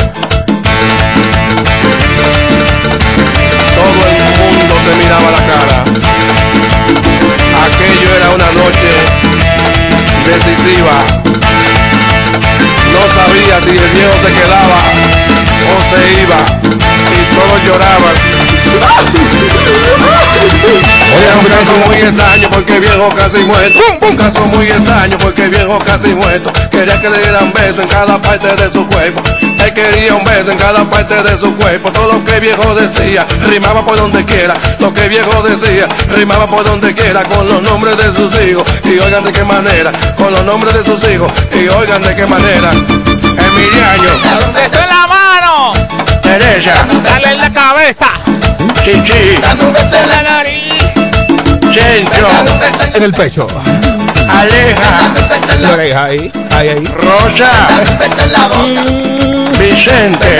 [3.74, 6.07] Todo el mundo se miraba la cara.
[7.68, 8.88] Aquello era una noche
[10.24, 11.04] decisiva.
[12.94, 15.27] No sabía si el viejo se quedaba
[15.68, 16.36] o se iba.
[17.16, 18.14] Y todos lloraban.
[21.22, 23.80] Era un caso muy extraño porque viejo casi muerto.
[24.00, 26.52] Un caso muy extraño porque viejo casi muerto.
[26.70, 29.20] Quería que le dieran beso en cada parte de su cuerpo.
[29.40, 31.90] Él quería un beso en cada parte de su cuerpo.
[31.92, 34.54] Todo lo que viejo decía rimaba por donde quiera.
[34.78, 38.64] Lo que viejo decía rimaba por donde quiera con los nombres de sus hijos.
[38.84, 41.30] Y oigan de qué manera, con los nombres de sus hijos.
[41.52, 42.70] Y oigan de qué manera.
[43.46, 45.72] Emiliano, ¡Un beso en la mano!
[46.22, 48.06] Teresa, ¡Dale en la cabeza!
[48.84, 50.74] Chichi, en la nariz!
[51.72, 52.28] Centro,
[52.94, 53.46] En el pecho.
[54.28, 55.12] Aleja,
[55.60, 56.84] La oreja ahí, ahí, ahí.
[56.86, 57.50] Rosa,
[59.58, 60.38] Vicente,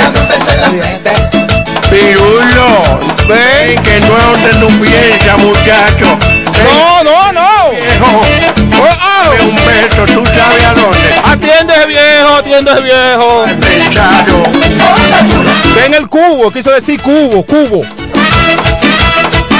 [1.90, 2.98] Pirulo.
[3.28, 6.18] Ven que no es donde tú piensas, muchacho.
[6.64, 7.70] ¡No, no, no!
[7.70, 8.22] Viejo,
[8.80, 9.44] Oh, oh.
[9.48, 10.98] un beso, tú sabes a dónde.
[11.24, 13.44] Atiende viejo, atiende viejo.
[15.74, 17.82] Ven el cubo, quiso decir cubo, cubo.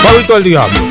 [0.04, 0.87] Babito del diablo.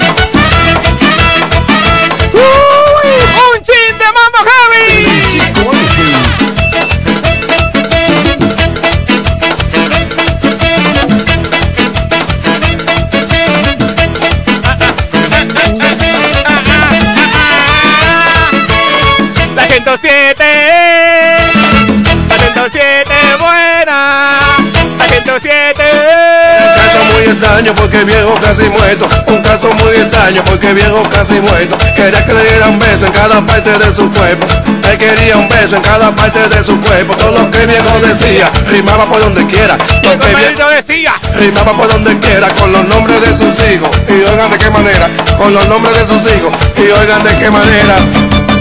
[25.38, 29.08] Un caso muy extraño porque viejo casi muerto.
[29.28, 31.78] Un caso muy extraño porque viejo casi muerto.
[31.96, 34.48] Quería que le dieran beso en cada parte de su cuerpo.
[34.90, 37.16] Él quería un beso en cada parte de su cuerpo.
[37.18, 39.78] Todo lo que viejo decía, rimaba por donde quiera.
[40.02, 43.90] Porque viejo decía, rimaba por donde quiera con los nombres de sus hijos.
[44.10, 45.08] Y oigan de qué manera,
[45.38, 46.52] con los nombres de sus hijos.
[46.78, 47.96] Y oigan de qué manera.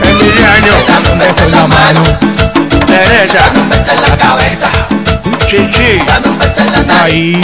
[0.02, 0.74] El diario.
[0.88, 2.02] Dame un beso en la mano.
[2.86, 3.38] Derecha.
[3.46, 4.68] Dame un beso en la cabeza.
[5.46, 6.02] Chichi.
[6.06, 6.45] Dame un beso
[7.02, 7.40] Ahí.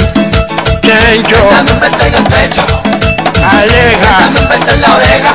[0.83, 2.63] chencho, dame un beso en el pecho,
[3.45, 5.35] aleja, dame un beso en la oreja,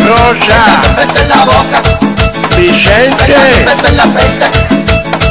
[0.00, 4.46] rosa, dame un beso en la boca, dame un Vicente beso en la frente.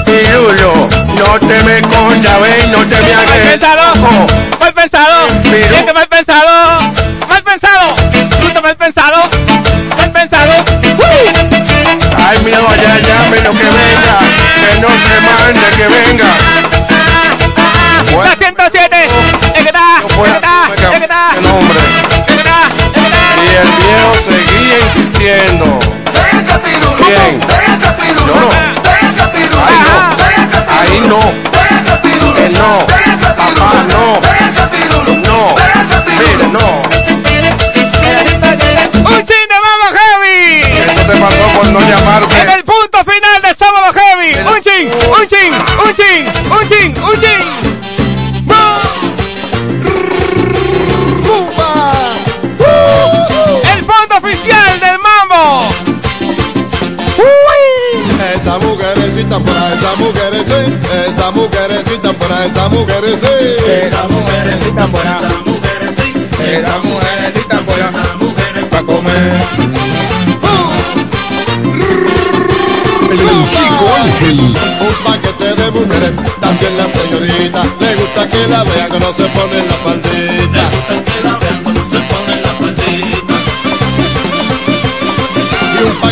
[0.08, 0.88] y Lulo.
[1.20, 3.50] No te me concha, ven, no te me Mal hagas.
[3.52, 3.92] pensado.
[3.92, 4.26] ojo.
[4.60, 5.28] Mal pensado.
[5.44, 6.82] Este mal pensado.
[7.28, 7.94] Mal pensado.
[8.42, 9.18] Puta mal pensado.
[9.98, 10.54] Mal pensado.
[12.28, 14.20] Ay, miedo allá, llame lo que venga.
[14.56, 16.09] Que no se mande, que venga.
[21.50, 21.80] nombre.
[23.41, 25.66] Y el viejo seguía insistiendo.
[27.06, 27.39] ¿Quién?
[28.28, 28.50] Yo no.
[29.66, 29.97] Ahí no.
[30.80, 31.22] Ahí no.
[32.36, 32.72] Que no.
[33.36, 34.06] Papá, no.
[35.28, 35.56] No.
[36.20, 36.68] Mire, no.
[39.00, 40.62] ¡Un chiste, mamá Heavy!
[40.86, 42.41] Eso te pasó por no llamarme.
[42.41, 44.32] En el punto final de Sábado Heavy.
[44.47, 47.69] Un ching, un ching, un ching, un ching, un ching.
[59.30, 63.28] Mujerecita por ahí, esa mujerecita, esa mujerecita por ahí, esa mujerecita.
[63.82, 69.34] Esa mujerecita buena, esa mujerecita, esa mujerecita buena, esa mujer pa' comer.
[73.12, 74.40] El chico Ángel.
[74.40, 77.64] Un paquete de mujeres, también la señorita.
[77.80, 81.09] Le gusta que la vean que no se pone la faldita.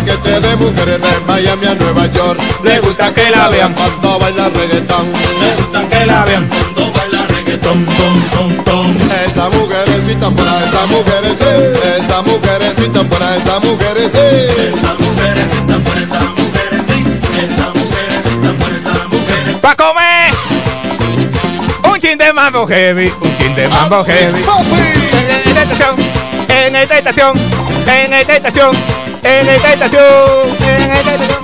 [0.08, 2.40] Paquete de mujeres de Miami a Nueva York.
[2.64, 3.74] Le gusta que la vean.
[3.74, 5.12] cuando baila reggaetón.
[5.42, 8.96] Le gusta que la vean cuando baila reggaetón, tom, tom, tom.
[9.26, 14.30] Esa mujerecita por ahí, esa mujerecita, esa mujerecita por ahí, esa mujerecita.
[14.30, 19.62] Esa mujerecita por esa mujerecita, esa mujerecita por esa mujer.
[19.62, 20.34] Pa' comer.
[21.92, 23.12] Un chin de Mambo Heavy.
[23.22, 24.42] Un chin de Mambo Heavy.
[25.20, 25.96] En esta estación.
[26.48, 27.38] En esta estación.
[27.88, 29.07] En esta estación.
[29.24, 30.02] En esta estación.
[30.62, 31.44] En esta estación.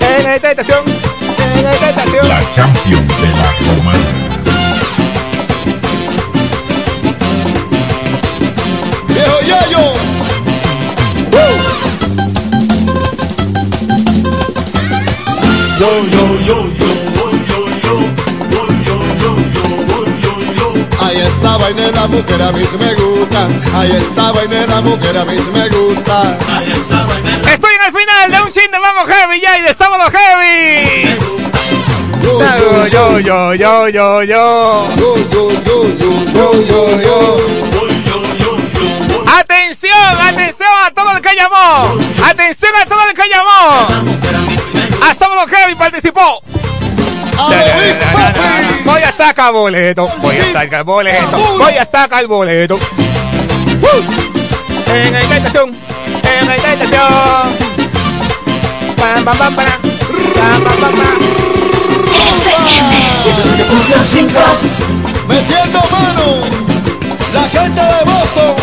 [0.00, 0.84] En esta estación.
[0.88, 2.28] En esta estación.
[2.28, 4.20] La champion de la romana.
[15.78, 16.79] Yo, yo, yo,
[21.40, 23.48] esa vaina de la mujer a mí me gusta.
[23.74, 26.36] Ay, esa vaina la mujer a mí me gusta.
[27.50, 31.16] Estoy en el final de un chin de Mambo Heavy ya y de Sábado Heavy.
[32.22, 34.24] Yo, Yo, yo, yo, yo, yo, yo.
[34.24, 37.36] yo, yo, yo, yo, yo, yo, yo.
[37.72, 39.26] Voy, yo, yo, yo, voy.
[39.26, 41.98] Atención, atención a todo el que llamó.
[42.22, 43.88] Atención a todo el que llamó.
[45.08, 46.42] A Sábado Heavy participó.
[47.38, 48.49] A
[49.30, 52.74] sacar boleto, voy a sacar boleto, voy a sacar boleto.
[52.74, 52.80] ¡Uh!
[54.92, 57.04] En esta estación, en esta estación.
[58.96, 59.66] Pam, pam, pam, pam.
[60.34, 61.18] Pam, pam, pam, pam.
[65.28, 66.40] Metiendo mano.
[67.32, 68.54] La gente de Boston.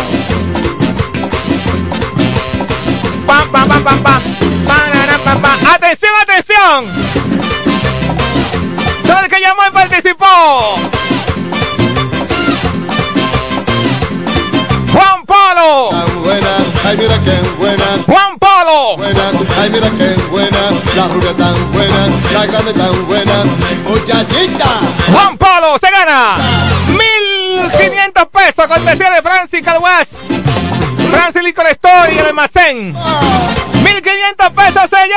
[3.26, 4.22] Pam, pam, pam, pam, pam.
[4.66, 5.58] Panana, pam, pam.
[5.74, 7.27] Atención, atención.
[9.38, 10.26] Que llamó y participó.
[14.92, 15.90] Juan Polo.
[16.24, 16.56] Buena.
[16.84, 17.84] Ay, mira qué buena.
[18.04, 18.96] Juan Polo.
[18.96, 19.30] Buena.
[19.60, 20.58] Ay, mira qué buena.
[20.96, 22.08] La rubia tan buena.
[22.32, 23.44] La grande tan buena.
[23.84, 24.80] Muchachita.
[25.12, 26.36] Juan Polo se gana
[27.60, 30.14] 1500 pesos cortesía de Francis Calwest.
[31.12, 32.92] Francis Liquor Store y el almacén.
[33.84, 35.07] 1500 pesos se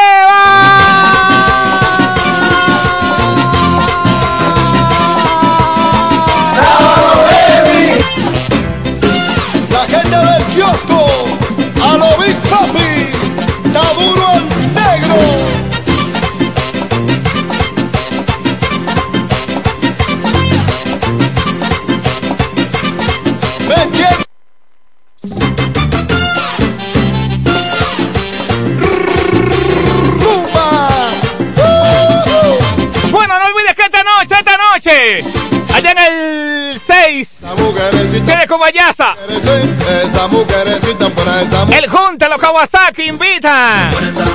[41.71, 43.89] El Junta, los Kawasaki invitan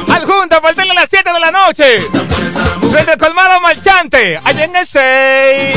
[0.09, 2.09] al Junta a partir de las 7 de la noche.
[2.91, 5.77] Frente al colmado marchante, allá en el 6.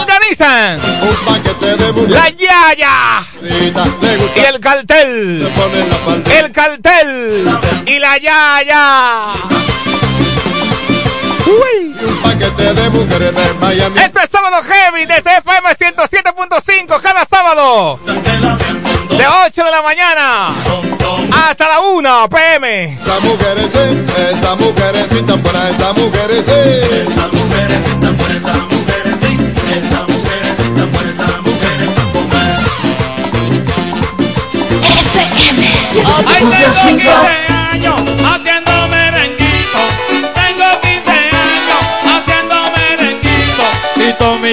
[0.00, 0.80] Organizan
[2.08, 5.52] la Yaya y el cartel.
[6.30, 9.32] El cartel y la Yaya.
[11.46, 11.85] Uy.
[12.38, 13.98] Y un paquete de mujeres de Miami.
[13.98, 17.98] Este es sábado heavy desde FM 107.5 cada sábado.
[18.04, 20.48] De 8 de la mañana
[21.32, 22.98] hasta la 1 pm.
[23.00, 26.52] Esa mujer sí, esa mujercita fuera esa mujer sí.
[27.08, 29.38] Esa mujerecita por esa mujer sí,
[29.72, 31.56] esa mujerecita por esa mujer
[36.28, 37.10] Ay, tengo 15
[37.72, 38.02] años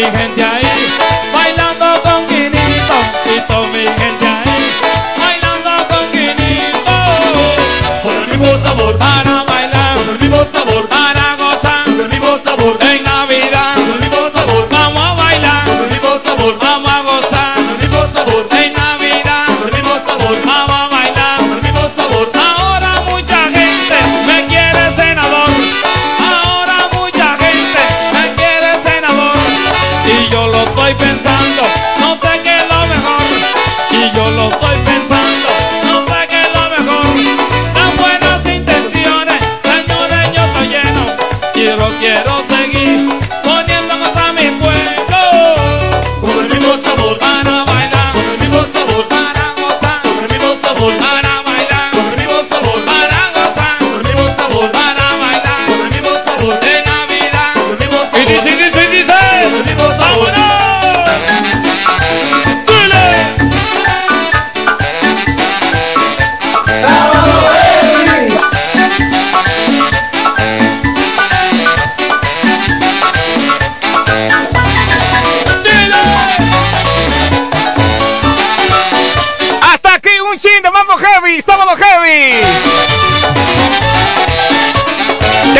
[0.03, 0.62] mi gente ahí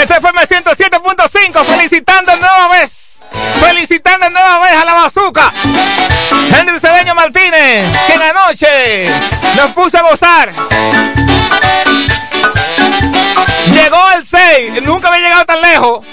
[0.03, 3.21] Desde FM 107.5, felicitando nueva vez.
[3.65, 5.49] Felicitando nueva vez a la bazooka.
[6.53, 9.09] Henry Cedeño Martínez, que en la noche
[9.55, 10.51] nos puso a gozar.
[13.71, 16.05] Llegó al 6, nunca había llegado tan lejos.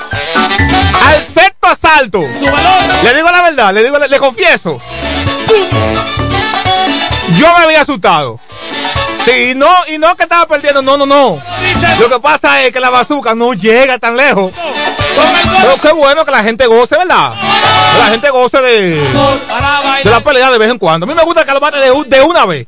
[1.09, 2.21] Al sexto asalto.
[2.21, 4.79] Le digo la verdad, le digo, le, le confieso.
[7.37, 8.39] Yo me había asustado.
[9.25, 11.43] Sí, y no, y no que estaba perdiendo, no, no, no.
[11.99, 14.53] Lo que pasa es que la bazooka no llega tan lejos.
[15.61, 17.35] Pero qué bueno que la gente goce, ¿verdad?
[17.93, 19.01] Que la gente goce de,
[20.05, 21.05] de la pelea de vez en cuando.
[21.05, 22.67] A mí me gusta que lo mate de, un- de una vez.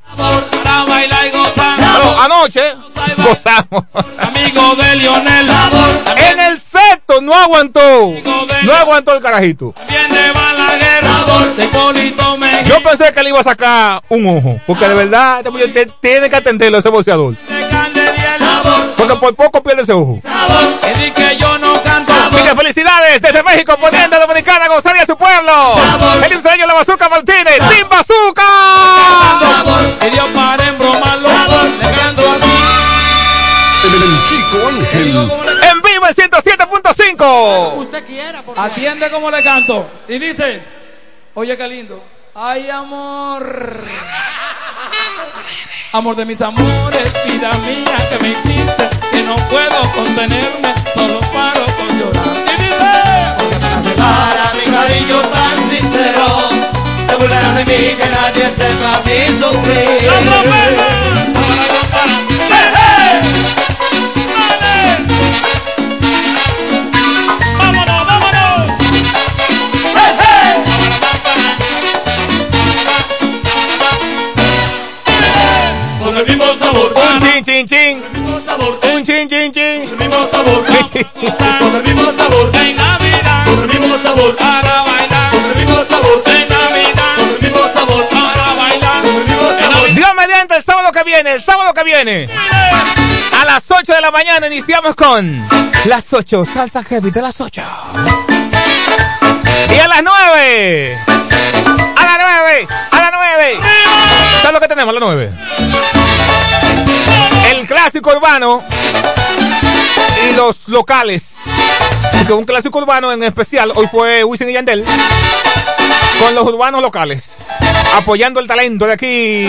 [1.94, 2.74] Pero anoche
[3.18, 3.84] gozamos.
[4.18, 5.50] Amigo de Lionel.
[6.16, 7.80] En el sexto no aguantó.
[8.64, 9.72] No aguantó el carajito.
[12.66, 14.60] Yo pensé que le iba a sacar un ojo.
[14.66, 17.34] Porque de verdad, este tiene que atenderlo ese boxeador.
[19.02, 20.20] Porque por poco pierde ese ojo.
[20.96, 22.12] Di que yo no canto.
[22.12, 25.52] Así que felicidades desde México, poniendo a Dominicana a gozar y a su pueblo.
[26.24, 27.58] El enseño la Bazooka Martínez.
[27.68, 28.42] ¡Team Bazooka!
[30.06, 31.28] Y Dios para embromarlo.
[31.28, 32.52] Así.
[33.82, 35.16] El chico Ángel.
[35.16, 37.76] En vivo en 107.5.
[37.78, 39.90] Usted quiera, Atiende como le canto.
[40.06, 40.62] Y dice,
[41.34, 42.00] oye qué lindo.
[42.36, 43.80] Ay, amor.
[45.94, 51.66] Amor de mis amores, vida mía que me hiciste, que no puedo contenerme, solo paro
[51.76, 52.34] con llorar.
[52.48, 52.78] Y dice,
[53.98, 56.26] Para mi cariño tan sincero,
[57.06, 60.02] se burlará de mí que nadie sepa mi sufrir.
[60.06, 60.86] ¡La trompeta!
[64.34, 65.11] ¡Vámonos,
[76.22, 78.02] el mismo sabor, Un chin, chin, chin.
[78.46, 79.62] sabor, Un chin, chin, chin.
[79.88, 80.64] el mismo sabor,
[81.58, 85.84] con el mismo sabor en Navidad, con el mismo sabor para bailar, con el mismo
[85.88, 88.08] sabor en Navidad, con el mismo sabor.
[88.08, 89.94] Para bailar, con el mismo sabor.
[89.94, 92.28] Dios mediante el sábado que viene, el sábado que viene.
[93.40, 95.44] A las 8 de la mañana iniciamos con
[95.86, 97.62] las 8, salsa heavy de las 8.
[99.74, 100.98] Y a las 9.
[102.02, 102.68] A las 9.
[102.90, 103.60] A las 9.
[104.40, 105.32] ¿Sabes lo que tenemos a las 9?
[107.50, 108.62] El clásico urbano
[110.28, 111.32] y los locales
[112.30, 114.84] un clásico urbano en especial, hoy fue Wisin y Yandel,
[116.20, 117.24] con los urbanos locales,
[117.94, 119.48] apoyando el talento de aquí.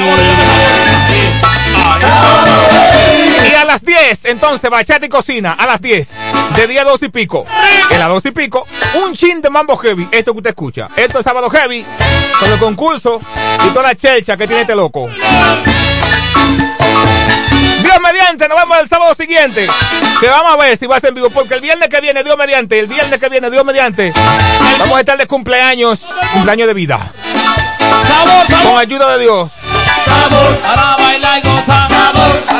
[3.53, 6.09] Y a las 10, entonces, bachata y cocina, a las 10,
[6.55, 7.45] de día 2 y pico.
[7.91, 8.65] En las 2 y pico,
[9.05, 10.87] un chin de mambo heavy, esto que usted escucha.
[10.95, 11.85] Esto es sábado heavy,
[12.39, 13.21] con el concurso
[13.63, 15.07] y toda la chelcha que tiene este loco.
[17.83, 19.67] Dios mediante, nos vemos el sábado siguiente.
[20.19, 21.29] Que vamos a ver si va a ser en vivo.
[21.29, 24.11] Porque el viernes que viene, Dios mediante, el viernes que viene, Dios mediante,
[24.79, 27.11] vamos a estar de cumpleaños, cumpleaños de vida.
[28.07, 28.65] Sabor, sabor.
[28.71, 29.51] Con ayuda de Dios.
[30.05, 31.87] Sabor, para bailar y gozar.
[31.87, 32.52] Sabor,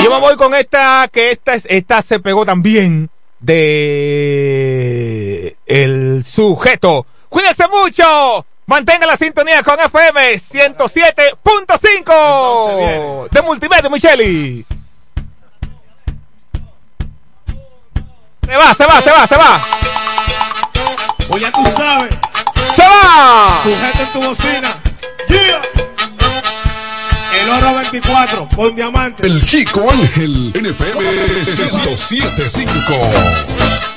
[0.00, 6.22] Y yo me voy con esta, que esta, es- esta se pegó también de el
[6.24, 7.04] sujeto.
[7.28, 8.46] Cuídense mucho.
[8.66, 14.64] Mantenga la sintonía con FM 107.5 de Multimedia, Micheli.
[18.46, 19.60] Se va, se va, se va, se va.
[21.28, 22.14] Pues ya tú sabes.
[22.68, 23.60] Se va.
[23.62, 24.76] Sujeta en tu bocina.
[25.28, 25.60] Yeah.
[27.52, 29.26] Oro 24 con diamante.
[29.26, 33.91] El Chico Ángel, NFM 1075.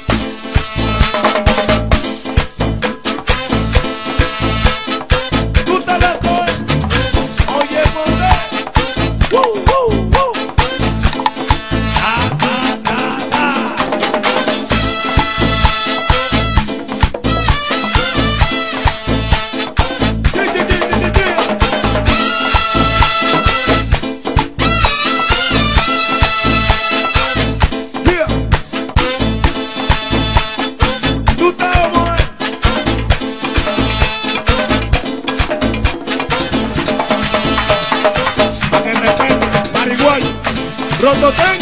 [41.00, 41.60] Rototén,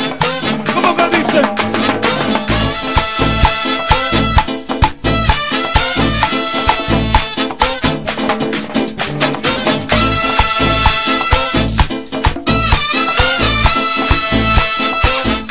[0.73, 1.41] ¿cómo que dice?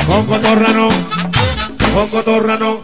[0.07, 0.89] Con cotorrano,
[1.95, 2.82] con cotorrano,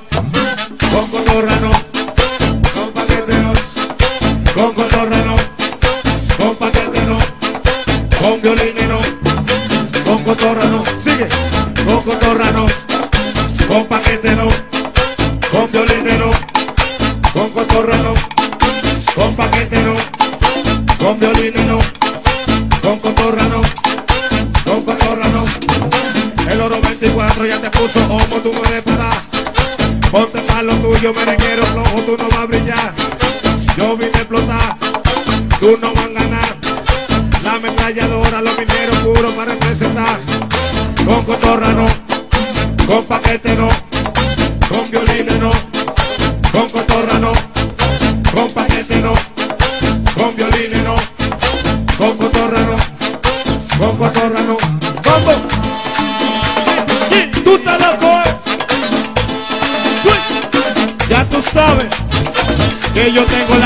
[63.13, 63.58] yo tengo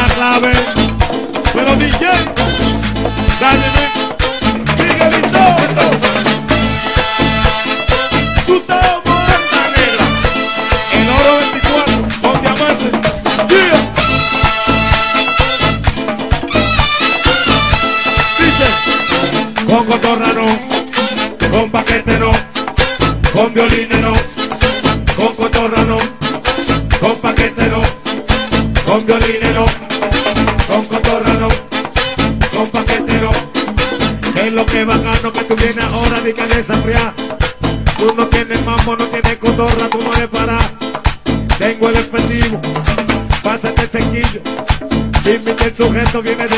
[45.83, 46.52] sujeto viene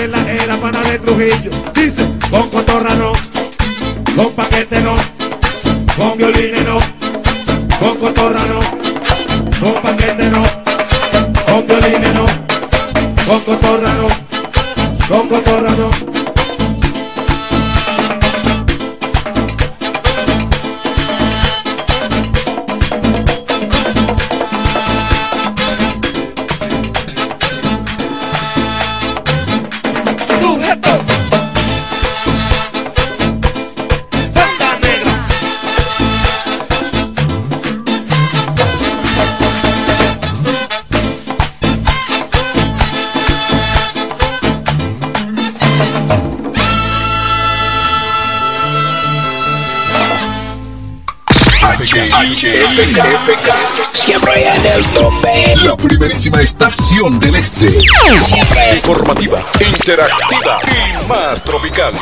[54.83, 55.57] Tope.
[55.65, 57.81] La primerísima estación del este.
[58.19, 61.95] Siempre informativa, interactiva y más tropical.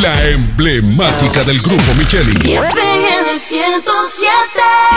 [0.00, 2.54] La emblemática del grupo Micheli.
[2.54, 4.91] FM 107.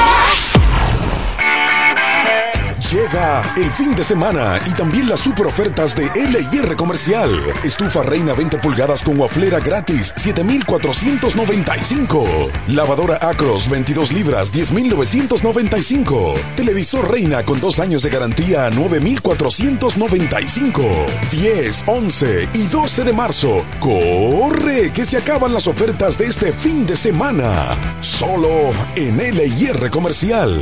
[2.95, 7.43] Llega el fin de semana y también las super ofertas de LIR Comercial.
[7.61, 12.23] Estufa Reina 20 pulgadas con waflera gratis, 7,495.
[12.69, 16.35] Lavadora Acros 22 libras, 10,995.
[16.55, 20.83] Televisor Reina con dos años de garantía, 9,495.
[21.31, 23.65] 10, 11 y 12 de marzo.
[23.81, 24.93] ¡Corre!
[24.93, 27.75] Que se acaban las ofertas de este fin de semana.
[27.99, 30.61] Solo en LIR Comercial.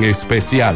[0.03, 0.75] Especial.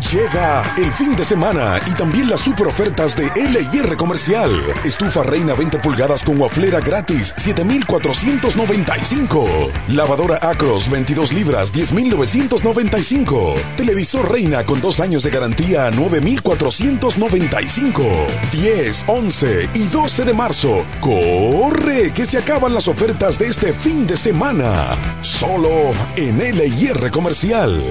[0.00, 4.52] Llega el fin de semana y también las super ofertas de LIR Comercial.
[4.84, 9.44] Estufa Reina 20 pulgadas con waflera gratis, 7,495.
[9.88, 13.56] Lavadora Acros 22 libras, 10,995.
[13.76, 18.04] Televisor Reina con dos años de garantía, 9,495.
[18.52, 20.86] 10, 11 y 12 de marzo.
[21.00, 22.12] ¡Corre!
[22.12, 24.96] Que se acaban las ofertas de este fin de semana.
[25.22, 27.82] Solo en LIR Comercial.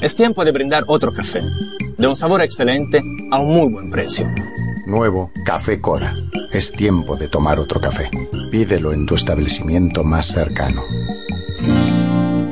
[0.00, 1.40] Es tiempo de brindar otro café,
[1.96, 4.26] de un sabor excelente a un muy buen precio.
[4.86, 6.12] Nuevo Café Cora.
[6.52, 8.10] Es tiempo de tomar otro café.
[8.50, 10.82] Pídelo en tu establecimiento más cercano.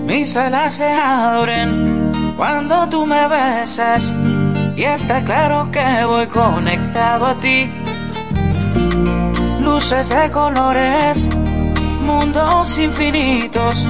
[0.05, 4.15] Mis alas se abren cuando tú me besas
[4.77, 7.71] y está claro que voy conectado a ti.
[9.61, 11.29] Luces de colores,
[12.05, 13.87] mundos infinitos.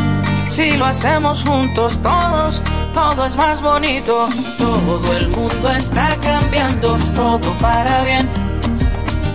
[0.55, 2.63] Si lo hacemos juntos todos,
[2.95, 4.29] todo es más bonito.
[4.57, 8.29] Todo el mundo está cambiando, todo para bien.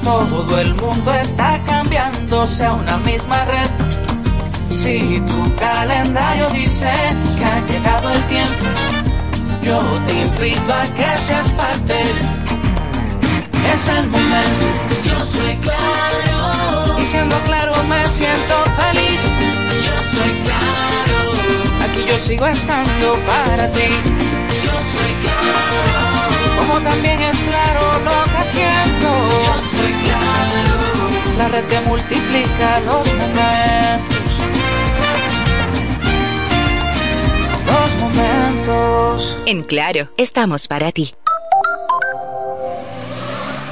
[0.01, 3.70] Todo el mundo está cambiando, sea una misma red.
[4.70, 6.89] Si tu calendario dice
[7.38, 8.65] que ha llegado el tiempo,
[9.61, 11.99] yo te invito a que seas parte.
[13.76, 14.65] Es el momento.
[15.03, 16.97] Yo soy claro.
[16.97, 19.22] Y siendo claro me siento feliz.
[19.86, 21.09] Yo soy claro.
[22.00, 23.89] Aquí yo sigo estando para ti.
[24.64, 26.58] Yo soy claro.
[26.58, 29.10] Como también es claro lo que siento.
[29.45, 31.38] Yo soy claro.
[31.38, 34.32] La red que multiplica los momentos.
[37.68, 39.38] Los momentos.
[39.45, 41.14] En Claro, estamos para ti.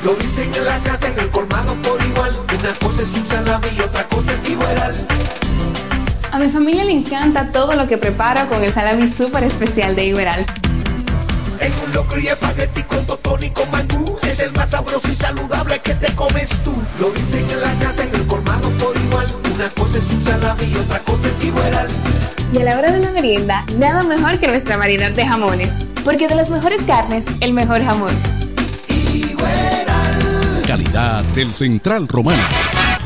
[0.03, 2.36] Lo dicen en la casa, en el colmado por igual.
[2.59, 5.07] Una cosa es un salami y otra cosa es igual.
[6.38, 10.05] A mi familia le encanta todo lo que preparo con el salami súper especial de
[10.05, 10.45] Iberal.
[11.59, 14.15] En un locro y espagueti con totón y con mangú.
[14.21, 16.75] Es el más sabroso y saludable que te comes tú.
[16.99, 19.25] Lo dicen en la casa, en el colmado por igual.
[19.55, 21.88] Una cosa es un salami y otra cosa es igual.
[22.53, 25.88] Y a la hora de la merienda, nada mejor que nuestra variedad de jamones.
[26.05, 28.13] Porque de las mejores carnes, el mejor jamón.
[30.67, 32.43] calidad del Central Romano.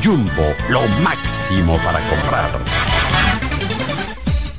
[0.04, 2.91] Jumbo, lo máximo para comprar.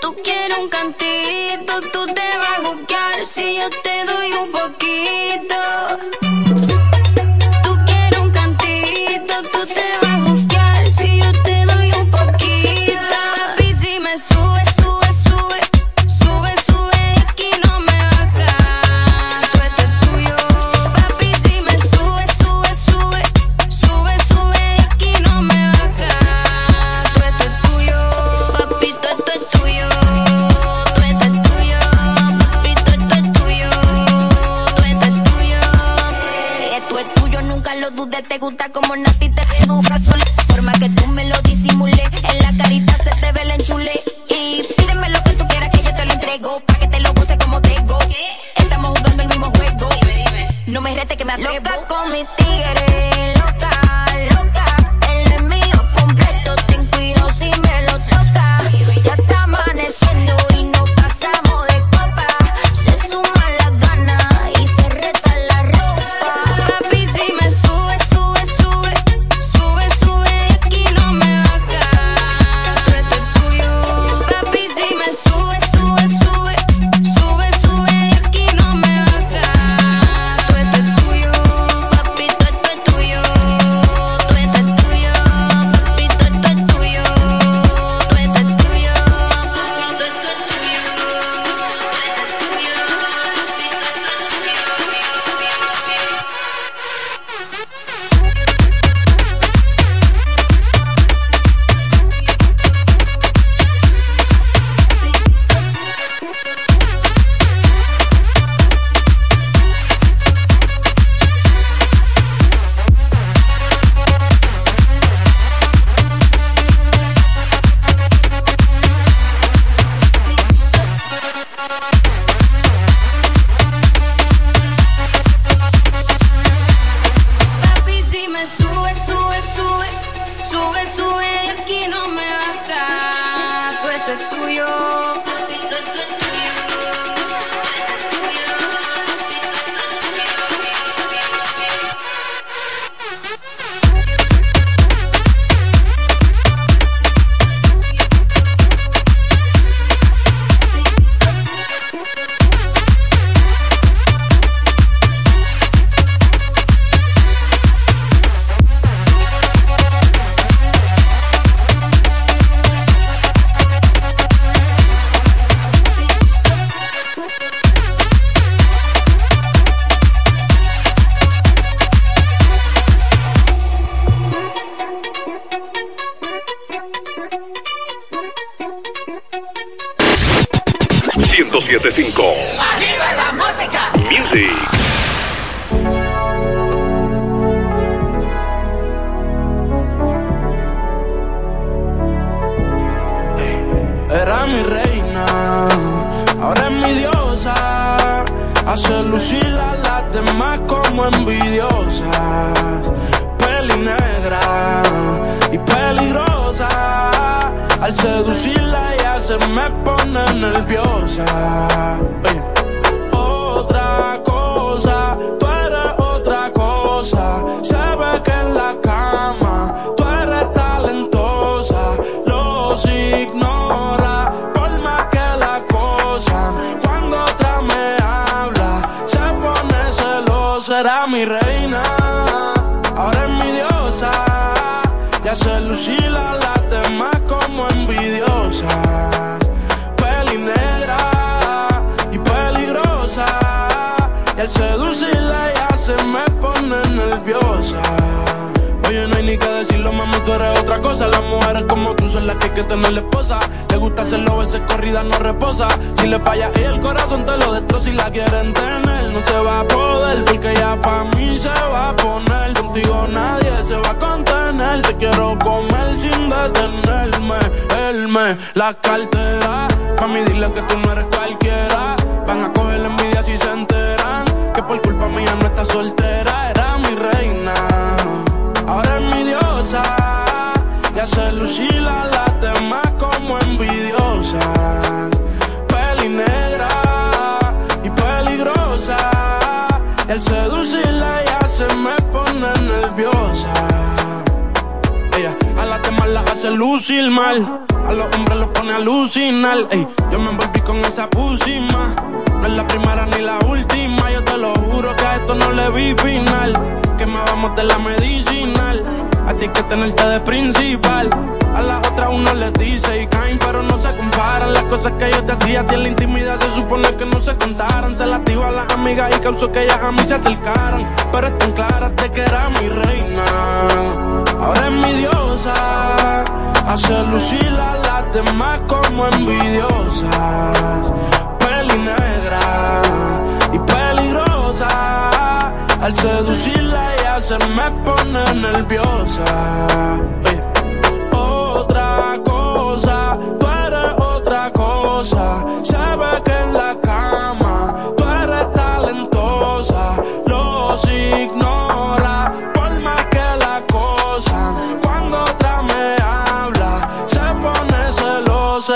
[0.00, 2.87] Tú quieres un cantito, tú te vas a buscar
[3.28, 6.27] si yo te doy un poquito.
[38.26, 40.24] Te gusta como Nati te educa sola.
[40.48, 42.02] Forma que tú me lo disimulé.
[42.02, 43.92] En la carita se te ve el enchule.
[44.28, 46.60] Y pídeme lo que tú quieras que yo te lo entrego.
[46.66, 47.98] Pa' que te lo goce como tengo.
[48.56, 49.88] Estamos jugando el mismo juego.
[50.66, 51.54] No me rete que me atrevo.
[51.54, 53.07] Loca con mi tigre.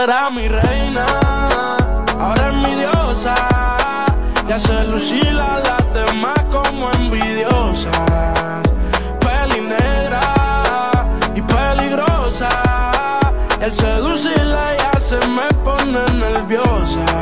[0.04, 1.06] era mi reina,
[2.18, 3.34] ahora es mi diosa.
[4.48, 7.90] Y hace lucir a las demás como envidiosa.
[9.20, 10.20] Peli negra
[11.34, 12.48] y peligrosa.
[13.60, 17.21] El seducirla ya se me pone nerviosa.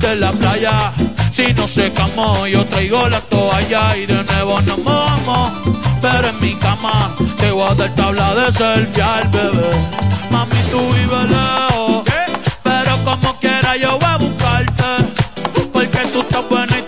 [0.00, 0.92] de la playa.
[1.32, 5.52] Si no se camó, yo traigo la toalla y de nuevo nos mojamos.
[6.00, 9.70] Pero en mi cama te voy a dar tabla de selfie bebé.
[10.30, 12.04] Mami, tú vive lejos,
[12.62, 14.84] pero como quiera yo voy a buscarte.
[15.72, 16.82] Porque tú estás buena y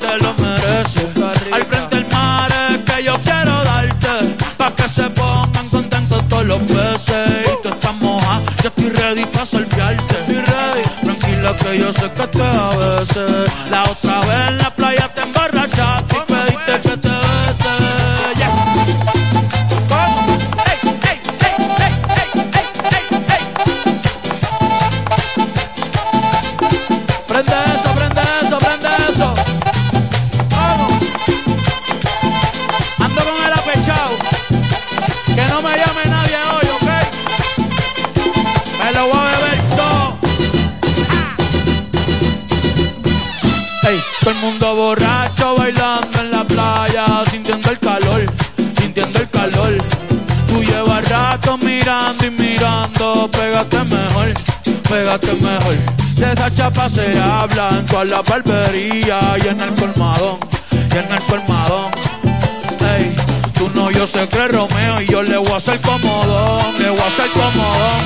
[58.12, 60.38] la barbería y en el colmadón,
[60.70, 61.90] y en el colmadón.
[62.94, 63.16] Ey,
[63.54, 67.00] tú no, yo sé que Romeo y yo le voy a hacer comodón, le voy
[67.00, 68.02] a hacer comodón.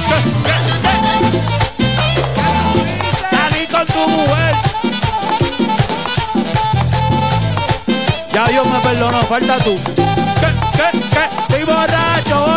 [3.31, 4.55] Salí con tu mujer.
[8.33, 9.77] Ya Dios me perdonó, falta tú.
[10.41, 11.25] ¿Qué, qué, qué?
[11.43, 12.56] Estoy borracho.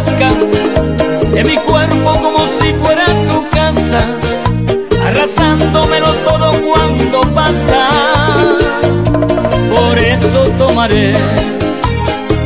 [0.00, 4.00] De mi cuerpo como si fuera tu casa,
[5.06, 7.90] arrasándomelo todo cuando pasa.
[9.68, 11.12] Por eso tomaré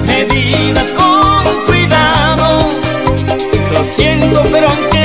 [0.07, 2.69] medidas con cuidado.
[3.73, 4.96] Lo siento, pero aunque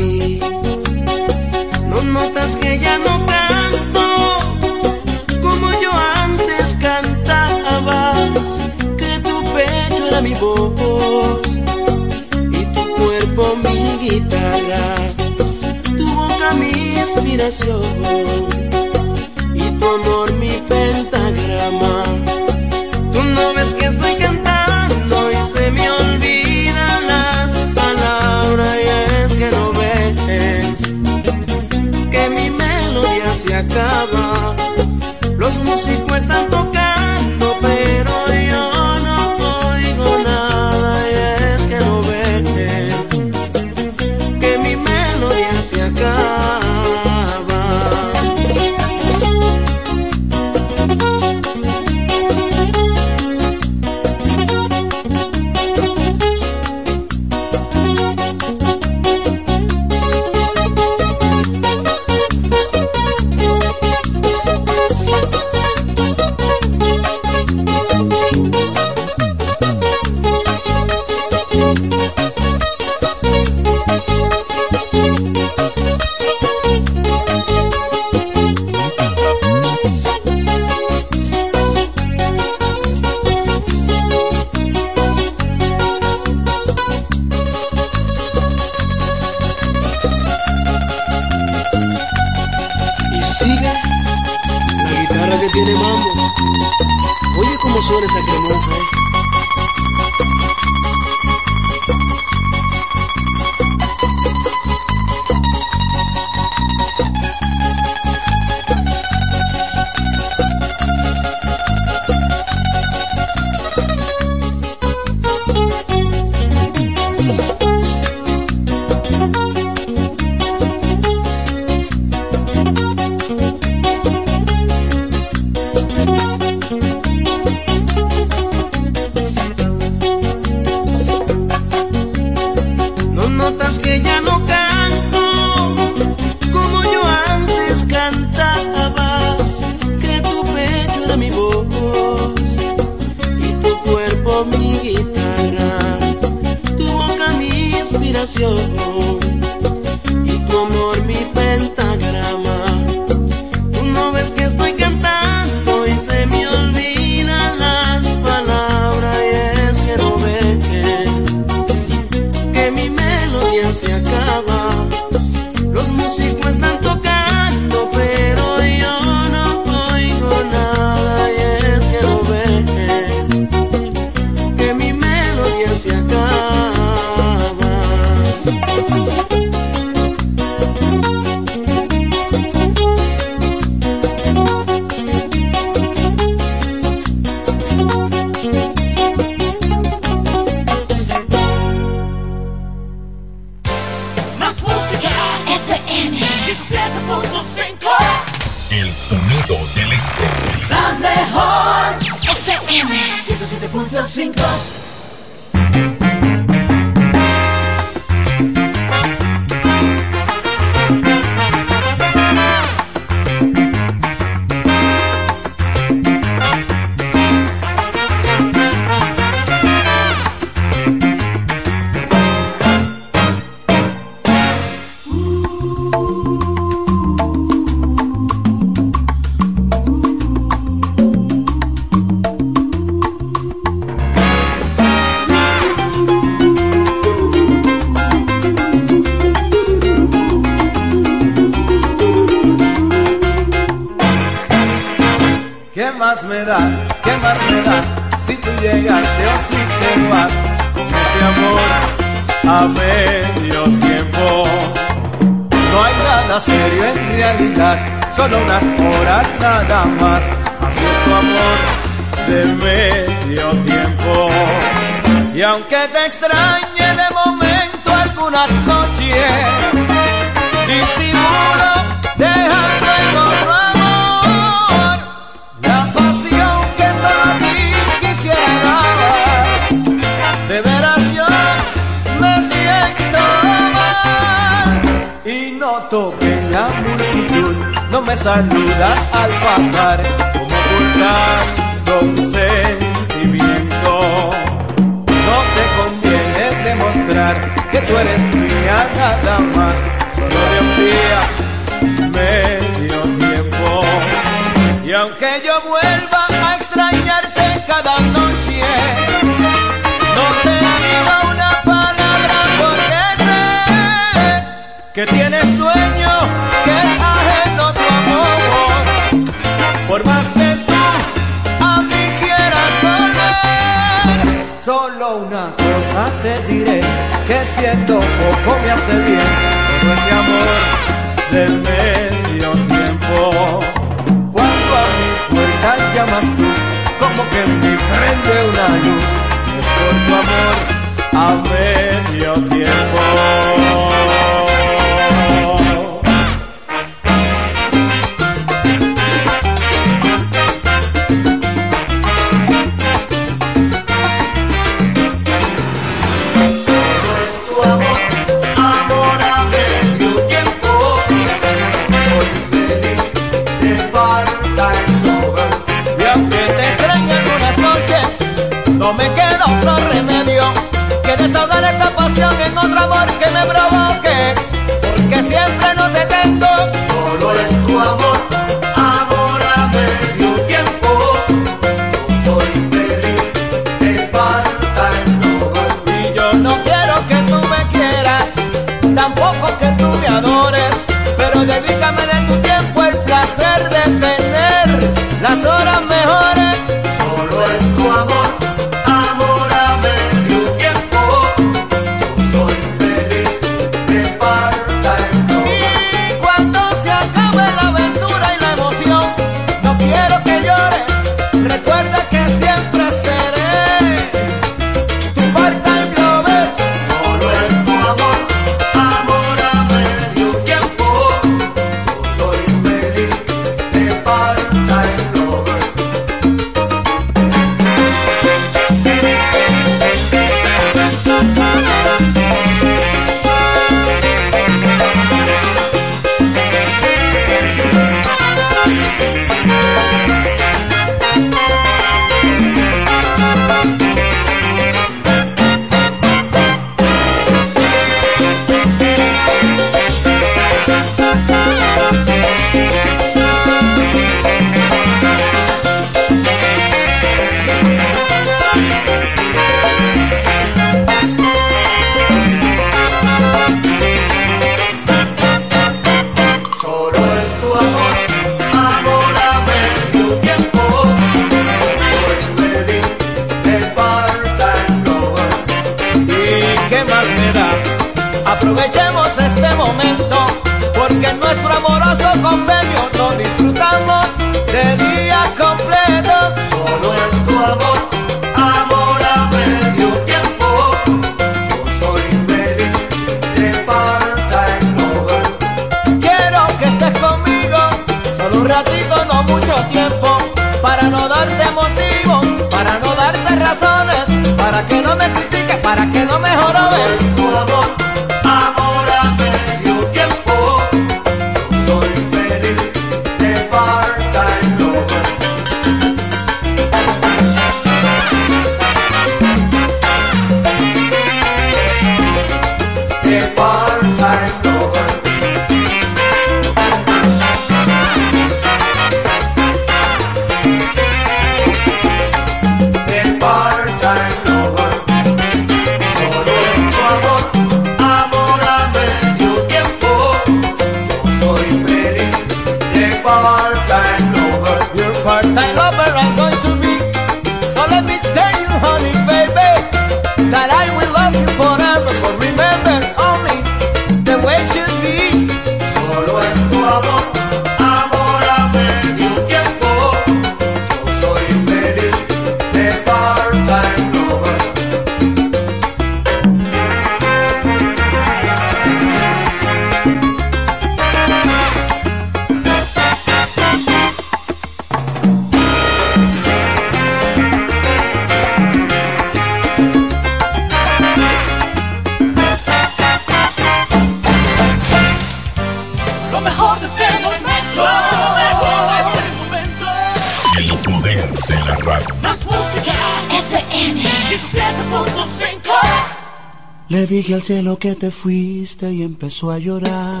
[597.60, 600.00] Que te fuiste y empezó a llorar.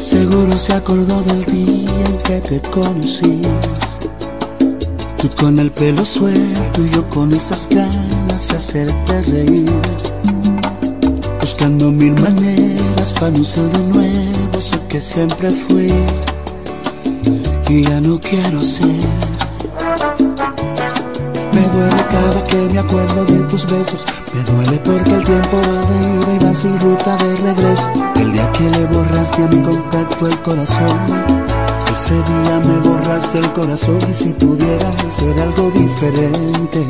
[0.00, 3.40] Seguro se acordó del día en que te conocí.
[5.18, 9.72] Tú con el pelo suelto y yo con esas ganas de hacerte reír.
[11.40, 15.86] Buscando mil maneras para no ser de nuevo eso que siempre fui.
[17.68, 18.86] Y ya no quiero ser.
[21.52, 24.04] Me duele cada que me acuerdo de tus besos.
[24.34, 27.88] Me duele porque el tiempo va de ida y va sin ruta de regreso.
[28.16, 30.98] El día que le borraste a mi contacto el corazón.
[31.92, 36.84] Ese día me borraste el corazón y si pudiera hacer algo diferente,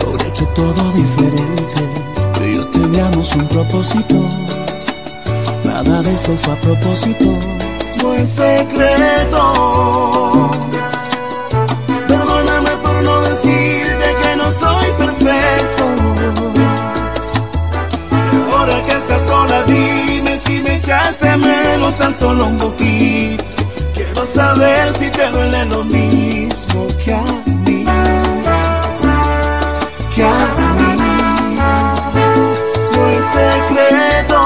[0.00, 1.82] lo hecho todo diferente.
[2.34, 4.16] Tú y yo teníamos un propósito,
[5.64, 7.24] nada de eso fue a propósito.
[8.02, 9.53] No es secreto.
[22.12, 23.44] Solo un poquito.
[23.94, 27.22] Quiero saber si te duele lo mismo que a
[27.64, 27.84] mí.
[30.14, 30.36] Que a
[30.78, 30.96] mí.
[32.92, 34.38] No es secreto.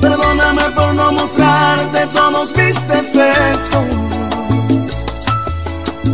[0.00, 3.84] Perdóname por no mostrarte todos mis defectos.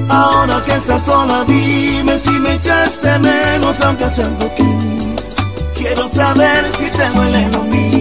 [0.08, 5.22] Ahora que estás sola, dime si me echaste menos, aunque sea un poquito.
[5.76, 7.99] Quiero saber si te duele lo mismo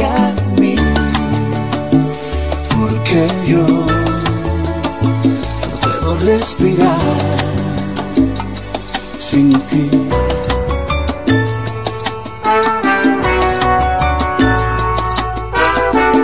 [0.00, 0.76] que a mí.
[2.74, 3.86] Porque yo no
[5.82, 6.98] puedo respirar
[9.18, 9.90] sin ti.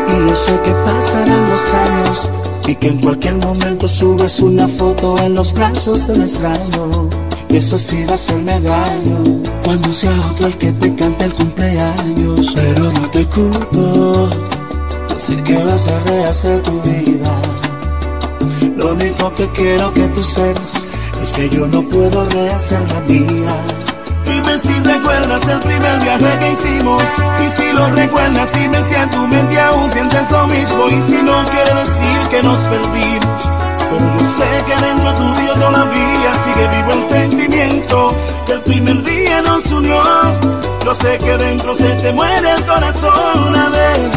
[0.09, 2.31] Y yo sé que pasarán los años
[2.67, 7.26] y que en cualquier momento subes una foto en los brazos del extraño.
[7.57, 9.23] Eso sí va a hacerme daño
[9.65, 12.53] cuando sea otro el que te cante el cumpleaños.
[12.55, 14.29] Pero no te culpo,
[15.17, 17.33] así que vas a rehacer tu vida.
[18.77, 20.87] Lo único que quiero que tú sepas
[21.23, 23.57] es que yo no puedo rehacer la mía.
[24.27, 27.03] Dime si recuerdas el primer viaje que hicimos
[27.45, 31.23] Y si lo recuerdas dime si en tu mente aún sientes lo mismo Y si
[31.23, 33.36] no quiere decir que nos perdimos
[33.99, 38.15] Pero yo sé que dentro tuyo todavía sigue vivo el sentimiento
[38.45, 40.01] Que el primer día nos unió.
[40.85, 43.57] Yo sé que dentro se te muere el corazón.
[43.57, 44.11] A ver,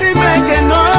[0.00, 0.89] dime que no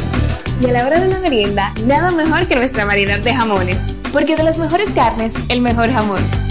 [0.59, 3.95] Y a la hora de la merienda, nada mejor que nuestra variedad de jamones.
[4.11, 6.50] Porque de las mejores carnes, el mejor jamón.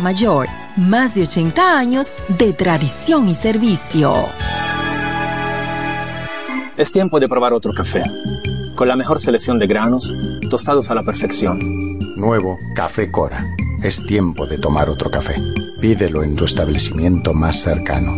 [0.00, 4.26] Mayor, Más de 80 años de tradición y servicio.
[6.76, 8.02] Es tiempo de probar otro café.
[8.74, 10.12] Con la mejor selección de granos,
[10.50, 11.60] tostados a la perfección.
[12.16, 13.44] Nuevo Café Cora.
[13.82, 15.36] Es tiempo de tomar otro café.
[15.80, 18.12] Pídelo en tu establecimiento más cercano.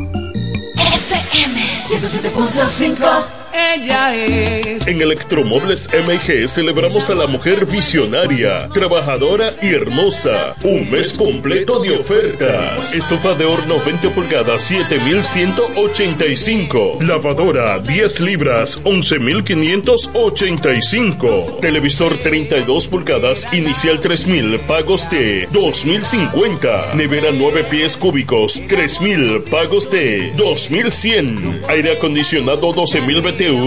[0.75, 4.87] FM 107.5 ella es.
[4.87, 10.55] En Electromuebles MG celebramos a la mujer visionaria, trabajadora y hermosa.
[10.63, 12.95] Un mes completo de ofertas.
[12.95, 16.99] Estufa de horno 20 pulgadas, 7185.
[17.01, 21.59] Lavadora 10 libras, 11585.
[21.61, 26.95] Televisor 32 pulgadas, inicial 3000, pagos de 2050.
[26.95, 31.63] Nevera 9 pies cúbicos, 3000, pagos de 2100.
[31.69, 33.23] Aire acondicionado 12000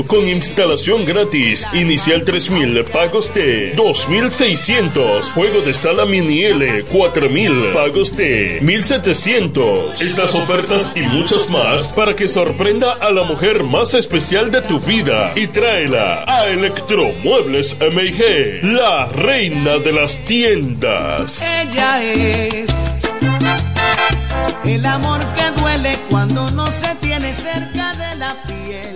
[0.08, 1.68] Con instalación gratis.
[1.74, 5.34] Inicial 3000, pagos de 2600.
[5.34, 10.02] Juego de sala mini L 4000, pagos de 1700.
[10.02, 14.80] Estas ofertas y muchas más para que sorprenda a la mujer más especial de tu
[14.80, 21.46] vida y tráela a Electromuebles MIG, la reina de las tiendas.
[21.60, 23.02] Ella es
[24.64, 28.95] el amor que duele cuando no se tiene cerca de la piel.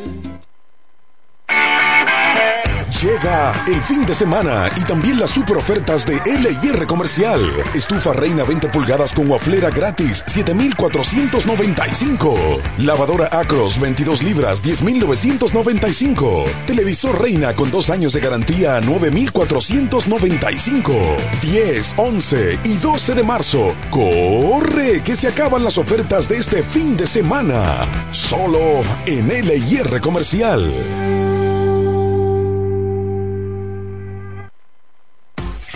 [3.01, 7.49] Llega el fin de semana y también las super ofertas de LIR Comercial.
[7.73, 12.35] Estufa Reina 20 pulgadas con waflera gratis, 7,495.
[12.79, 16.43] Lavadora Acros 22 libras, 10,995.
[16.67, 20.93] Televisor Reina con dos años de garantía, 9,495.
[21.41, 23.73] 10, 11 y 12 de marzo.
[23.91, 25.01] ¡Corre!
[25.03, 27.87] Que se acaban las ofertas de este fin de semana.
[28.11, 30.69] Solo en LIR Comercial.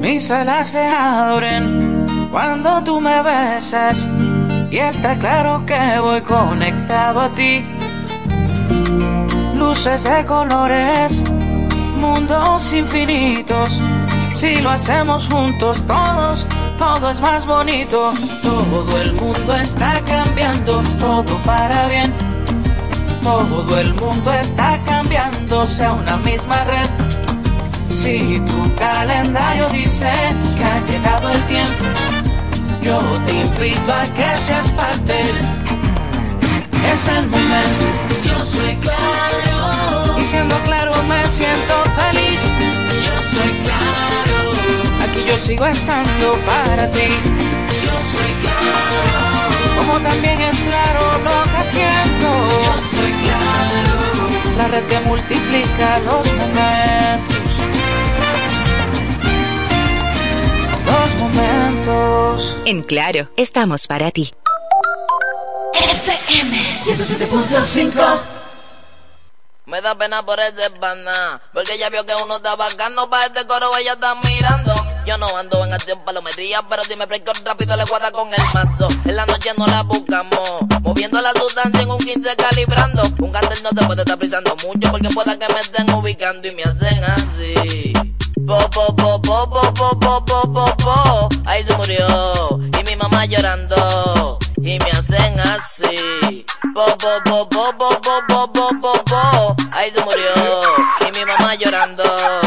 [0.00, 4.08] Mis alas se abren cuando tú me besas
[4.70, 7.64] y está claro que voy conectado a ti.
[9.56, 11.24] Luces de colores
[12.04, 13.80] mundos infinitos.
[14.34, 16.46] Si lo hacemos juntos todos,
[16.78, 18.12] todo es más bonito.
[18.42, 22.12] Todo el mundo está cambiando, todo para bien.
[23.22, 26.90] Todo el mundo está cambiando, sea una misma red.
[27.88, 30.10] Si tu calendario dice
[30.56, 31.84] que ha llegado el tiempo,
[32.82, 35.16] yo te invito a que seas parte.
[36.92, 37.93] Es el momento.
[38.26, 40.18] Yo soy claro.
[40.20, 42.40] Y siendo claro me siento feliz.
[43.04, 45.04] Yo soy claro.
[45.04, 47.08] Aquí yo sigo estando para ti.
[47.84, 49.76] Yo soy claro.
[49.76, 52.28] Como también es claro lo que siento.
[52.64, 53.94] Yo soy claro.
[54.56, 57.36] La red que multiplica los momentos.
[60.86, 62.56] Los momentos.
[62.64, 64.32] En Claro, estamos para ti.
[66.34, 68.18] FM 107.5
[69.66, 73.46] Me da pena por ese pana, porque ella vio que uno está bacano para este
[73.46, 74.74] coro, ella está mirando.
[75.06, 78.42] Yo no ando en acción palometría, pero si me fresco rápido le guarda con el
[78.52, 78.88] mazo.
[79.04, 83.02] En la noche no la buscamos, moviendo la sustancia en un 15 calibrando.
[83.20, 86.50] Un cartel no se puede estar frisando mucho, porque pueda que me estén ubicando y
[86.52, 87.92] me hacen así.
[88.44, 91.28] Po, po, po, po, po, po, po, po, po, po.
[91.46, 96.44] Ahí se murió, y mi mamá llorando y me hacen así.
[96.74, 99.56] Po, po, po, po, po, po, po, po, po, po.
[99.72, 100.32] Ahí se murió
[101.06, 102.43] y mi mamá llorando.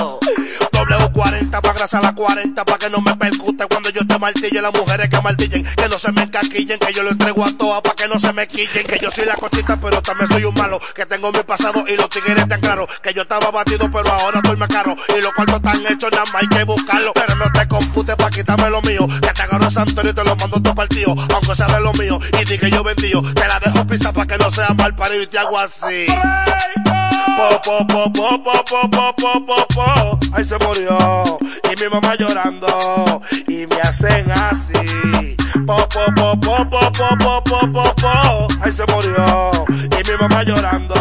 [1.78, 4.74] W40 pa' grasa la 40 pa' que no me percute cuando yo te martillo las
[4.74, 5.64] mujeres que maldillen.
[5.64, 8.34] Que no se me encaquillen que yo lo entrego a todas pa' que no se
[8.34, 8.86] me quillen.
[8.86, 10.80] Que yo soy la cosita pero también soy un malo.
[10.96, 12.88] Que tengo mi pasado y los tigres tan claro.
[13.02, 14.96] Que yo estaba batido pero ahora estoy más caro.
[15.18, 17.14] Y los cuartos están hechos nada más hay que buscarlo.
[17.14, 19.08] Pero no te computes pa' quitarme lo mío.
[19.22, 21.16] Que te agarro Santorio y te lo mando todo partido.
[21.36, 22.20] Aunque sea de lo mío.
[22.42, 25.24] Y di que yo vendío te la dejo pisar pa' que no sea mal parido
[25.24, 26.08] y te hago así
[27.38, 30.20] Po, po, po, po, po, po, po, po, po.
[30.34, 31.40] Ahí se murió.
[31.72, 33.22] Y mi mamá llorando.
[33.48, 35.36] Y me hacen así.
[35.66, 38.48] Po, po, po, po, po, po, po, po, po, po.
[38.62, 39.52] Ahí se murió.
[39.70, 40.96] Y mi mamá llorando.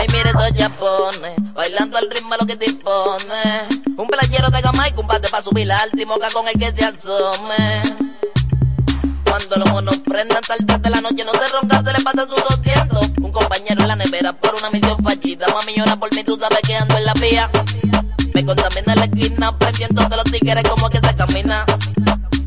[0.00, 3.68] Ay, mire dos japones, bailando al ritmo lo que te impone.
[3.96, 7.82] Un playero de gama y combate pa' subir la moca con el que se asome.
[9.46, 12.56] Cuando los monos prendan tarde de la noche, no se ronca, se le pasa sus
[12.56, 13.10] 200.
[13.20, 15.46] Un compañero en la nevera por una misión fallida.
[15.52, 17.50] Mami llora por mí, tú sabes que ando en la vía.
[18.32, 21.66] Me contamina la esquina, prendiendo de los tigres como que se camina.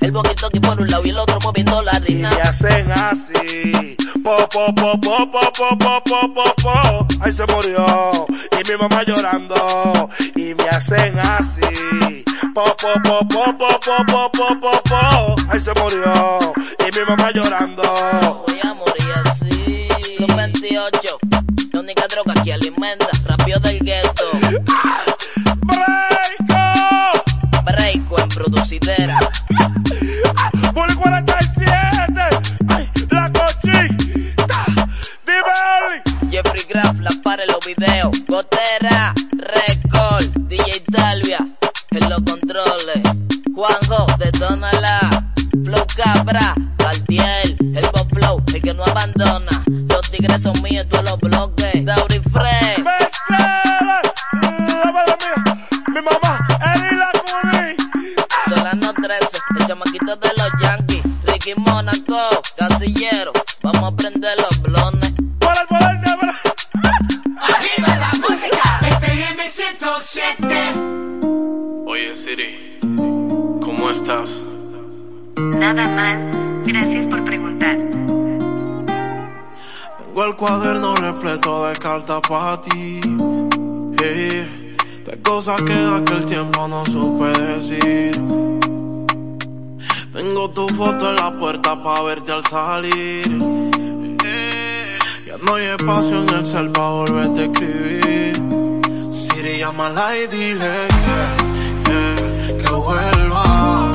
[0.01, 2.31] El boquito aquí por un lado y el otro moviendo la rina.
[2.35, 3.97] Y hacen así.
[4.23, 7.07] Po, po, po, po, po, po, po, po, po, po.
[7.21, 8.25] Ahí se murió.
[8.59, 10.09] Y mi mamá llorando.
[10.35, 12.25] Y me hacen así.
[12.57, 15.35] Po, po, po, po, po, po, po, po, po, po.
[15.51, 16.39] Ahí se murió.
[16.79, 17.83] Y mi mamá llorando.
[18.47, 19.87] Voy a morir así.
[20.17, 21.19] Los 28.
[21.71, 23.05] La única droga que alimenta.
[23.25, 24.23] Rápido del gueto.
[25.67, 26.63] ¡Breako!
[27.63, 29.19] Breako en producidera.
[30.73, 32.21] Bully 47.
[32.69, 34.65] Ay, la cochita.
[35.27, 35.53] Dime,
[35.85, 36.31] Oli.
[36.31, 38.17] Jeffrey Graff, la para en los videos.
[38.27, 41.47] Gotera, Record, DJ Talvia,
[41.97, 43.01] en los controles.
[43.53, 45.33] Juanjo, detónala.
[45.63, 49.63] Flow Cabra, Cartier, el Bob Flow, el que no abandona.
[49.89, 51.85] Los tigres son míos, todos los bloques.
[51.85, 53.06] Dauri Frey.
[72.21, 72.79] Siri,
[73.61, 74.43] ¿cómo estás?
[75.37, 76.63] Nada mal.
[76.65, 77.77] Gracias por preguntar.
[79.99, 82.99] Tengo el cuaderno repleto de cartas para ti.
[84.01, 84.75] eh,
[85.05, 88.13] de cosas que en aquel tiempo no supe decir.
[90.11, 93.27] Tengo tu foto en la puerta para verte al salir.
[94.25, 98.41] eh, ya no hay espacio en el cel para volverte a escribir.
[99.13, 101.46] Siri, llámala y dile que,
[102.57, 103.91] que, vuelva.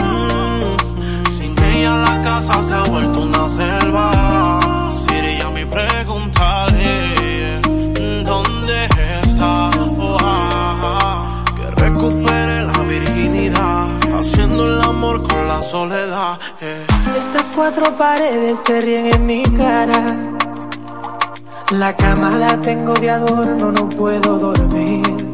[0.00, 4.88] Mm, sin ella la casa se ha vuelto una selva.
[4.90, 7.60] Siri, ya me preguntaré
[8.24, 8.88] dónde
[9.22, 9.70] está.
[11.56, 13.88] Que recupere la virginidad,
[14.18, 16.38] haciendo el amor con la soledad.
[17.16, 20.02] Estas cuatro paredes se ríen en mi cara.
[21.70, 25.33] La cama la tengo de adorno, no puedo dormir.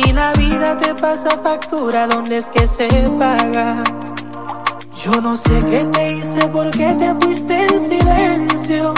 [0.00, 2.88] Si la vida te pasa factura, ¿dónde es que se
[3.18, 3.82] paga?
[5.04, 8.94] Yo no sé qué te hice, por qué te fuiste en silencio.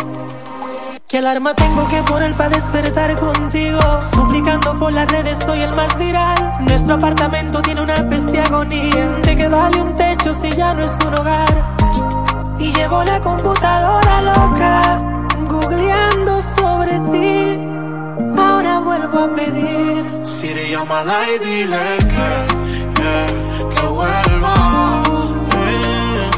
[1.09, 3.81] ¿Qué alarma tengo que poner para despertar contigo?
[4.13, 6.51] Suplicando por las redes, soy el más viral.
[6.69, 9.07] Nuestro apartamento tiene una peste agonía.
[9.25, 11.63] ¿De qué vale un techo si ya no es un hogar?
[12.59, 14.99] Y llevo la computadora loca,
[15.49, 17.50] googleando sobre ti.
[18.91, 20.05] Vuelvo a pedir.
[20.25, 21.79] Siri, llámala y dile
[22.13, 22.31] que,
[22.97, 23.13] que,
[23.75, 24.57] que vuelva.
[25.63, 26.31] Eh,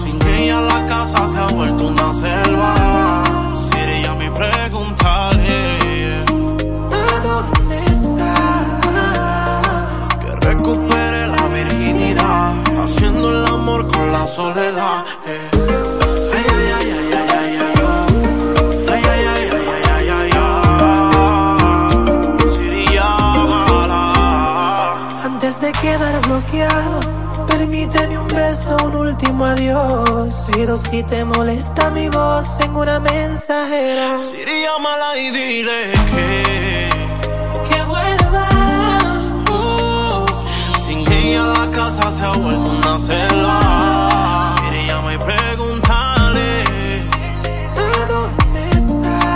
[0.00, 3.52] sin ella la casa se ha vuelto una selva.
[3.54, 6.24] Siri, ya me preguntaré
[7.04, 8.32] ¿A dónde está?
[10.22, 15.04] que recupere la virginidad, haciendo el amor con la soledad.
[28.68, 30.46] Un último adiós.
[30.52, 34.18] Pero si te molesta mi voz, tengo una mensajera.
[34.18, 36.90] Siri, llámala y dile que
[37.68, 38.48] Que vuelva.
[39.50, 40.26] uh,
[40.84, 44.56] sin ella la casa se ha vuelto una selva.
[44.58, 46.48] Siri, llama y pregúntale
[47.76, 47.78] ¿A
[48.12, 49.28] dónde está?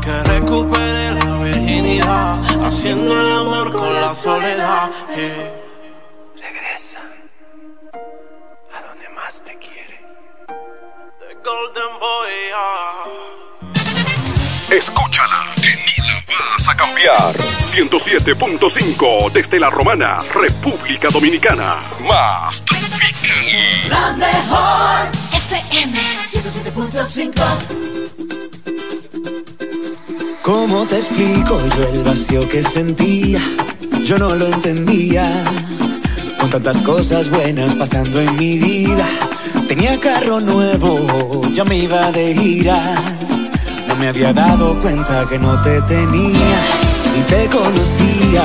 [0.00, 4.90] que recupere la virginidad, haciendo el amor con la soledad.
[5.16, 5.57] eh.
[11.48, 12.52] Golden Boy.
[12.54, 13.04] ah.
[14.70, 17.34] Escúchala, que no la vas a cambiar.
[17.72, 21.78] 107.5 desde la Romana, República Dominicana.
[22.06, 23.88] Más tropical.
[23.88, 25.98] La mejor FM
[26.28, 27.32] 107.5.
[30.42, 33.40] ¿Cómo te explico yo el vacío que sentía?
[34.04, 35.44] Yo no lo entendía.
[36.38, 39.08] Con tantas cosas buenas pasando en mi vida.
[39.68, 42.80] Tenía carro nuevo, ya me iba de gira.
[43.86, 46.58] No me había dado cuenta que no te tenía
[47.14, 48.44] y te conocía,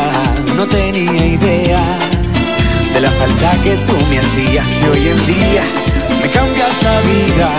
[0.57, 1.81] no tenía idea
[2.93, 5.63] de la falta que tú me hacías y hoy en día
[6.21, 7.49] me cambias la vida.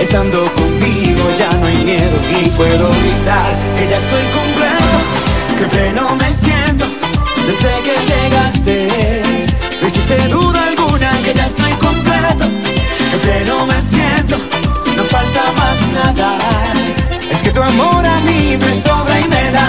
[0.00, 4.96] Estando contigo ya no hay miedo y puedo gritar que ya estoy completo,
[5.58, 6.86] que pleno me siento
[7.46, 9.22] desde que llegaste.
[9.82, 11.61] No hiciste duda alguna que ya estoy
[13.22, 14.36] que pleno me siento,
[14.96, 16.38] no falta más nada.
[17.30, 19.68] Es que tu amor a mí me sobra y me da.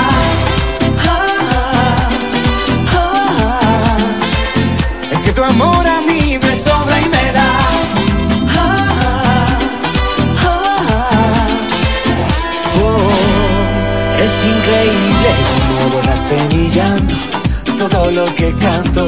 [5.11, 7.49] Es que tu amor a mí me sobra y me da.
[12.81, 13.09] Oh,
[14.19, 15.29] es increíble
[15.67, 17.15] cómo borraste mi llanto.
[17.77, 19.07] Todo lo que canto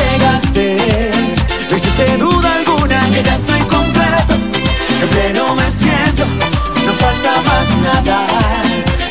[5.01, 6.25] que pleno me siento,
[6.85, 8.27] no falta más nada.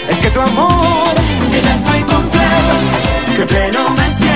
[0.08, 1.14] Es que tu amor,
[1.50, 2.74] ya estoy completo,
[3.36, 4.29] que pleno me siento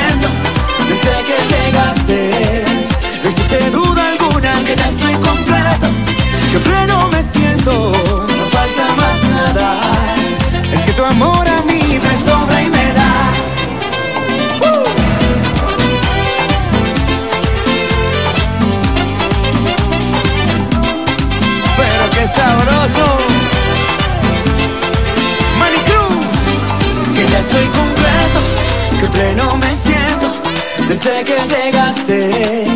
[30.89, 32.66] desde que llegaste.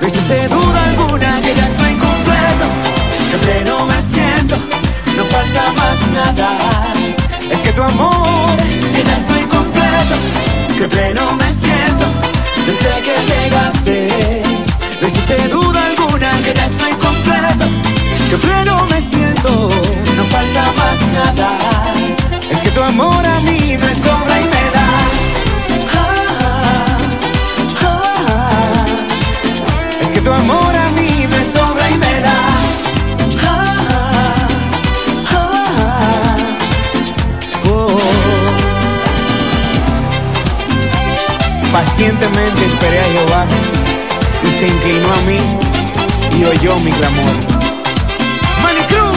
[0.00, 2.66] No hiciste duda alguna que ya estoy completo,
[3.30, 4.56] que pleno me siento,
[5.16, 6.58] no falta más nada.
[7.50, 10.14] Es que tu amor, que ya estoy completo,
[10.78, 12.04] que pleno me siento
[12.66, 14.42] desde que llegaste.
[15.00, 17.64] No hiciste duda alguna que ya estoy completo,
[18.30, 19.70] que pleno me siento,
[41.84, 43.44] Pacientemente esperé a Jehová
[44.44, 45.36] y se inclinó a mí
[46.38, 47.32] y oyó mi clamor.
[48.62, 49.16] Manicruz,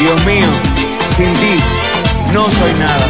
[0.00, 0.48] Dios mío,
[1.16, 1.62] sin ti
[2.32, 3.06] no soy nada.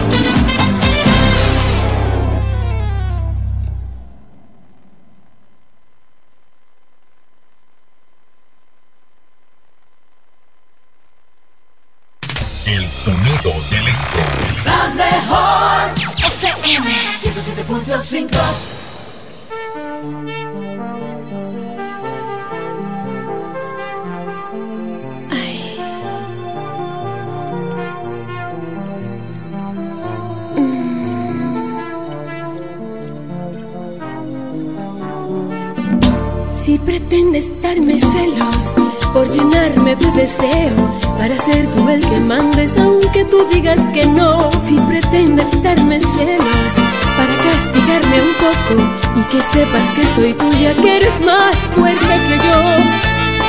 [40.22, 40.76] Deseo,
[41.18, 44.52] para ser tú el que mandes, aunque tú digas que no.
[44.64, 46.72] Si pretendes darme celos
[47.18, 48.74] para castigarme un poco
[49.18, 52.58] y que sepas que soy tuya, que eres más fuerte que yo.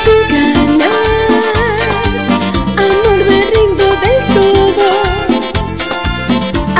[0.04, 2.20] Tú ganas,
[2.86, 4.86] amor, me rindo del todo.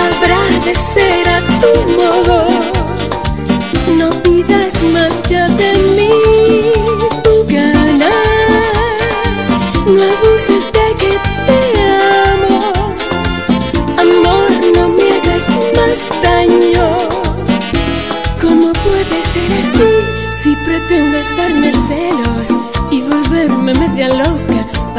[0.04, 2.36] Habrá de ser a tu modo.
[4.00, 6.10] No pidas más ya de mí,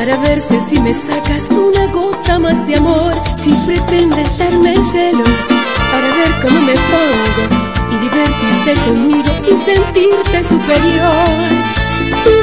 [0.06, 3.12] para ver si me sacas una gota más de amor?
[3.36, 5.46] Si pretendes darme celos
[5.92, 7.44] para ver cómo me pongo
[7.92, 11.26] y divertirte conmigo y sentirte superior.
[12.24, 12.34] Tú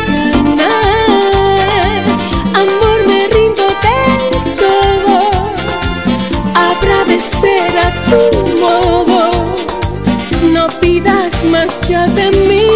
[0.57, 2.09] ganas,
[2.63, 4.23] amor, me rindo del
[4.57, 5.15] todo.
[6.55, 8.23] Habrá de ser a tu
[8.59, 9.31] modo.
[10.51, 12.73] No pidas más ya de mí.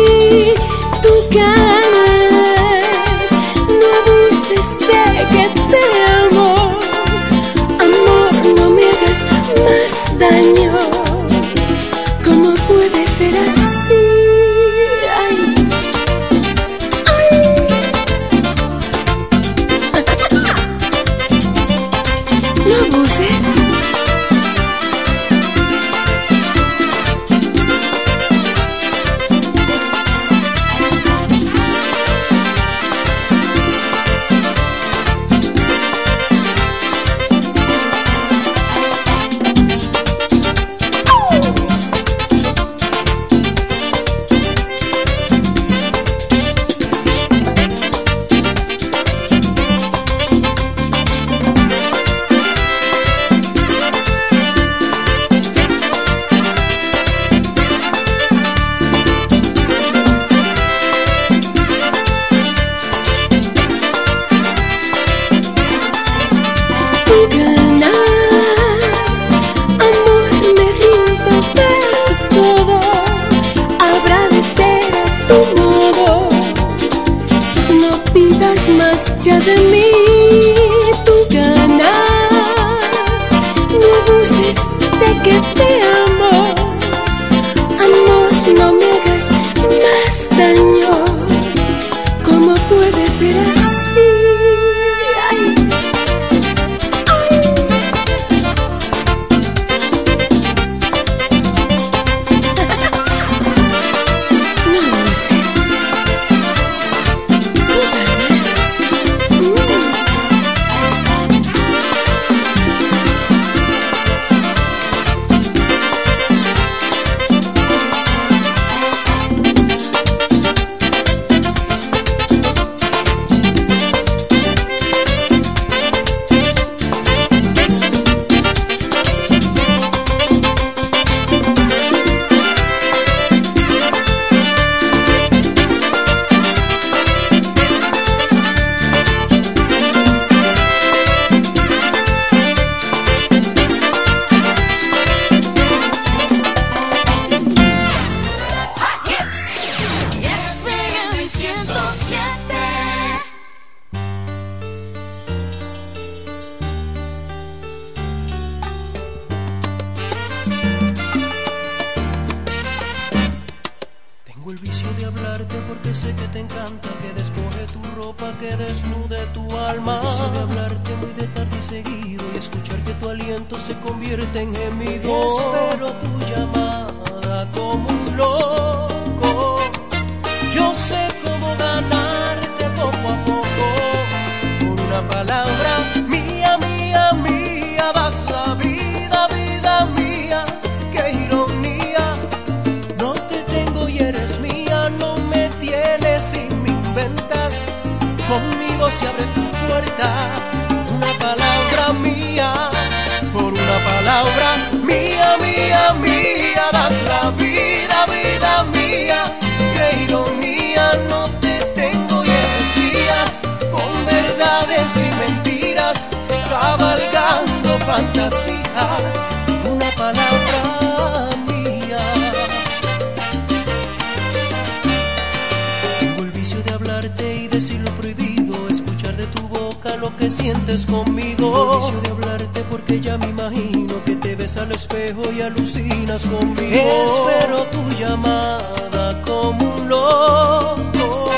[236.07, 236.91] caminas conmigo.
[237.05, 241.31] Espero tu llamada como un loco.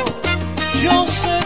[0.82, 1.40] Yo sé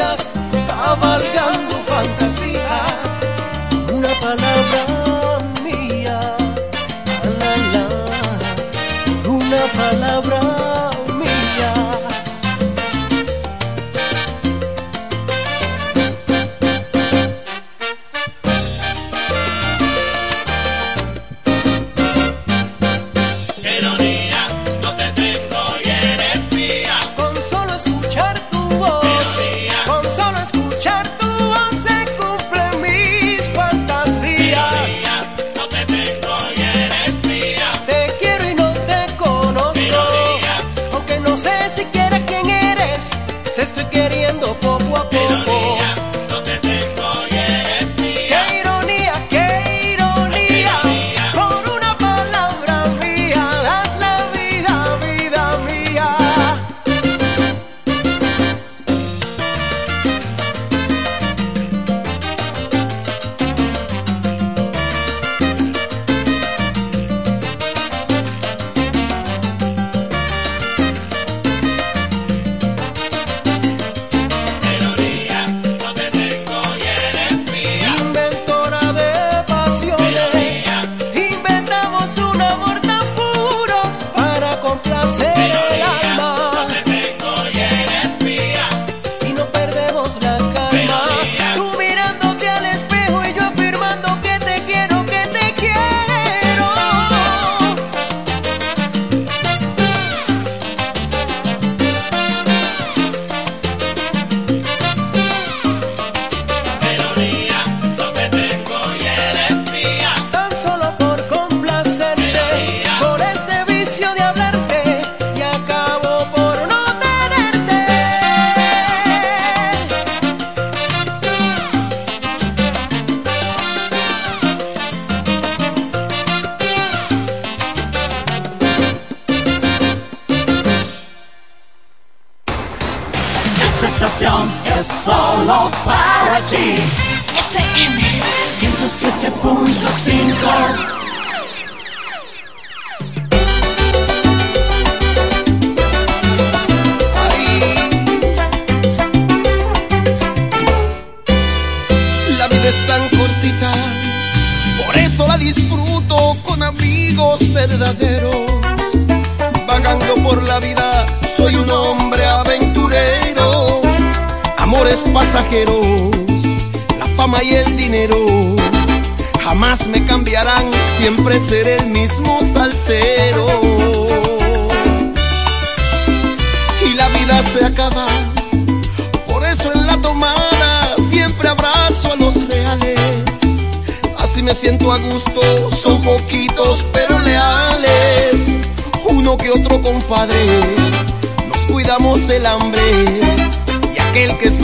[0.00, 0.32] mentiras,
[0.66, 3.26] cabalgando fantasías.
[3.92, 4.89] Una palabra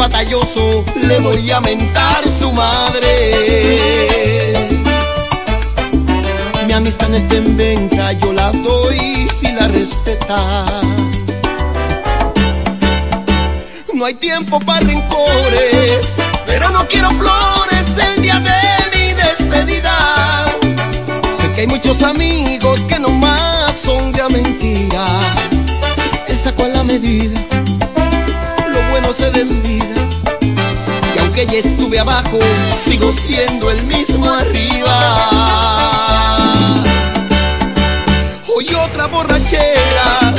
[0.09, 3.11] batalloso, le voy a mentar su madre.
[6.65, 10.65] Mi amistad no está en venta, yo la doy si la respeta.
[13.95, 16.15] No hay tiempo para rencores,
[16.47, 18.61] pero no quiero flores el día de
[18.93, 19.97] mi despedida.
[21.37, 25.05] Sé que hay muchos amigos que nomás son de mentira.
[26.29, 27.41] Él sacó la medida,
[28.99, 30.09] bueno se da en vida.
[31.15, 32.39] Y aunque ya estuve abajo,
[32.83, 34.97] sigo siendo el mismo arriba.
[38.49, 40.35] Hoy otra borrachera,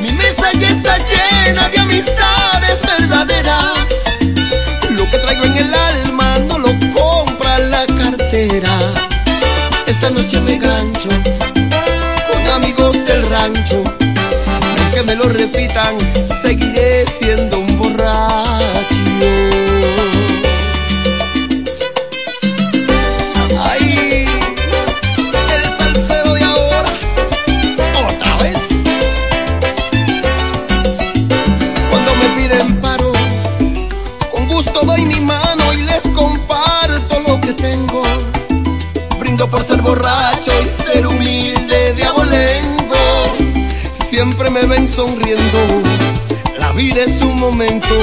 [0.00, 3.88] mi mesa ya está llena de amistades verdaderas.
[4.90, 8.70] Lo que traigo en el alma no lo compra la cartera.
[9.88, 11.08] Esta noche me gancho
[12.30, 13.82] con amigos del rancho.
[14.78, 15.98] Aunque me lo repitan,
[16.40, 17.65] seguiré siendo
[23.58, 24.28] Ay,
[25.54, 26.92] el salsero de ahora,
[28.08, 28.56] otra vez.
[31.90, 33.10] Cuando me piden paro,
[34.30, 38.04] con gusto doy mi mano y les comparto lo que tengo.
[39.18, 43.34] Brindo por ser borracho y ser humilde de abolengo.
[44.08, 45.75] Siempre me ven sonriendo,
[46.76, 47.94] vida es un momento.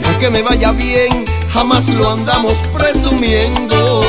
[0.00, 4.02] Y aunque me vaya bien, jamás lo andamos presumiendo.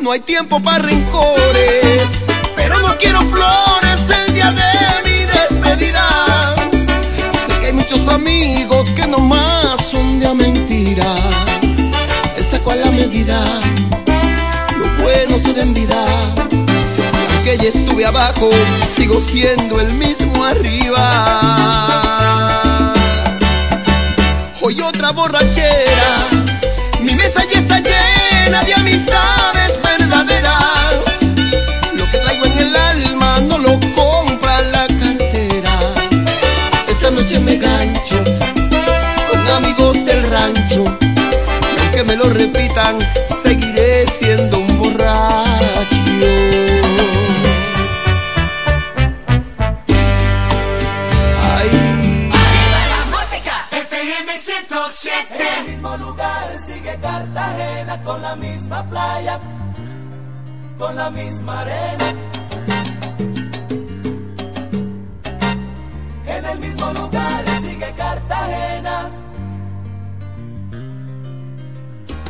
[0.00, 4.72] No hay tiempo para rencores, pero no quiero flores el día de
[5.04, 6.04] mi despedida.
[7.46, 11.14] Sé que hay muchos amigos que nomás son de a mentira.
[12.36, 13.40] Él sacó a la medida,
[14.76, 16.04] lo bueno se da en vida.
[17.58, 18.48] Ya estuve abajo,
[18.96, 21.02] sigo siendo el mismo arriba.
[24.60, 26.28] Hoy otra borrachera,
[27.00, 30.94] mi mesa ya está llena de amistades verdaderas.
[31.96, 35.76] Lo que traigo en el alma no lo compra la cartera.
[36.88, 38.22] Esta noche me gancho
[39.28, 40.84] con amigos del rancho.
[41.98, 42.96] Y me lo repitan,
[58.30, 59.40] la misma playa,
[60.78, 62.04] con la misma arena.
[66.26, 69.10] En el mismo lugar sigue Cartagena.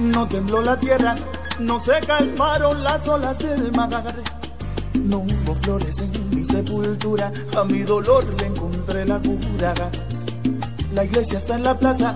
[0.01, 1.15] No tembló la tierra,
[1.59, 4.03] no se calmaron las olas del mar.
[4.95, 9.75] No hubo flores en mi sepultura, a mi dolor le encontré la cura.
[10.95, 12.15] La iglesia está en la plaza,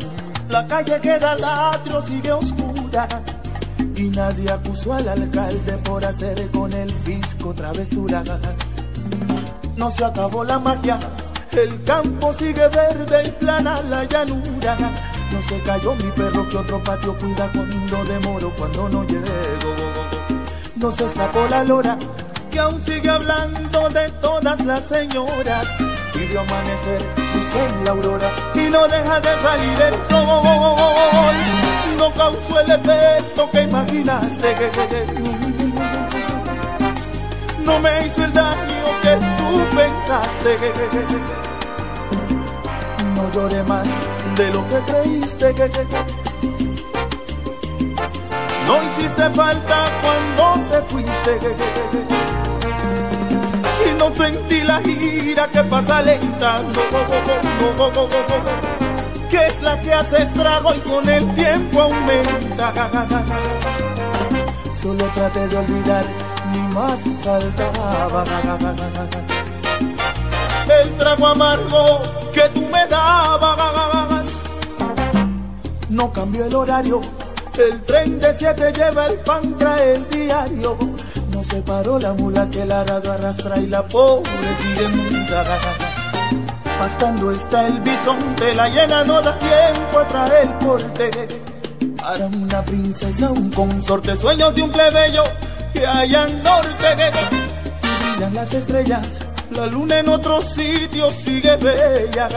[0.48, 3.06] la calle queda al atrio, sigue oscura.
[4.04, 8.28] Y nadie acusó al alcalde por hacer con el fisco travesuras.
[9.78, 10.98] No se acabó la magia,
[11.52, 14.76] el campo sigue verde y plana la llanura.
[15.32, 19.74] No se cayó mi perro que otro patio cuida cuando demoro, cuando no llego.
[20.76, 21.96] No se escapó la lora
[22.50, 25.66] que aún sigue hablando de todas las señoras.
[26.14, 27.02] Y amanecer
[27.34, 31.63] luz en la aurora y no deja de salir el sol.
[31.98, 34.54] No causó el efecto que imaginaste.
[37.64, 40.58] No me hizo el daño que tú pensaste.
[43.14, 43.86] No lloré más
[44.36, 45.54] de lo que creíste.
[48.66, 51.38] No hiciste falta cuando te fuiste.
[53.88, 56.62] Y no sentí la gira que pasa lenta.
[59.34, 62.72] Que es la que hace estrago y con el tiempo aumenta.
[64.80, 66.04] Solo traté de olvidar,
[66.52, 68.24] ni más faltaba.
[70.80, 72.00] El trago amargo
[72.32, 74.24] que tú me dabas.
[75.88, 77.00] No cambió el horario
[77.58, 80.78] El tren de siete lleva el pan, trae el diario.
[81.32, 84.30] No se paró la mula que el arado arrastra y la pobre
[84.62, 85.44] sigue muda.
[86.84, 91.10] Bastando está el bisonte, la llena no da tiempo a traer porte.
[91.96, 95.24] Para una princesa, un consorte, sueños de un plebeyo
[95.72, 97.10] que en norte.
[98.12, 99.06] Brillan las estrellas,
[99.52, 102.28] la luna en otro sitio sigue bella.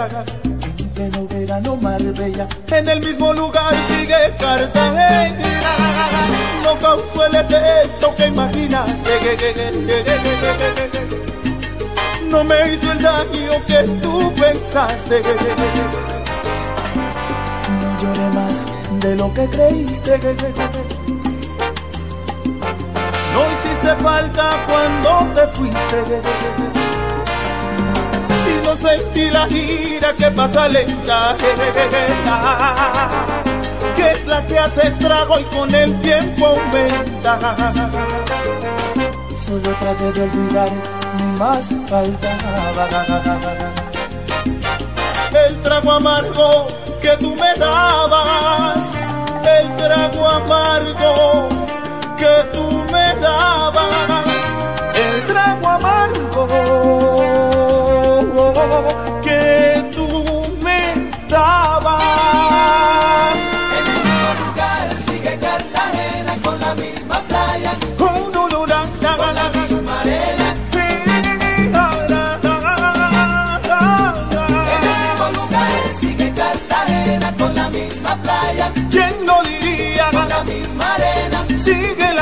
[0.46, 5.44] En pleno verano Marbella, en el mismo lugar sigue Cartagena.
[6.64, 9.08] No causó el efecto que imaginaste.
[12.30, 15.22] No me hizo el daño que tú pensaste.
[17.80, 18.66] No lloré más
[19.00, 20.20] de lo que creíste.
[23.34, 25.98] No hiciste falta cuando te fuiste.
[28.50, 31.36] Y no sentí la gira que pasa lenta.
[33.96, 37.40] Que es la que hace estrago y con el tiempo aumenta.
[39.46, 40.70] Solo traté de olvidar,
[41.38, 42.88] más faltaba.
[45.46, 46.68] El trago amargo
[47.02, 48.80] que tú me dabas,
[49.46, 51.48] el trago amargo
[52.18, 54.37] que tú me dabas,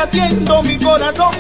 [0.06, 1.34] latiendo mi corazón.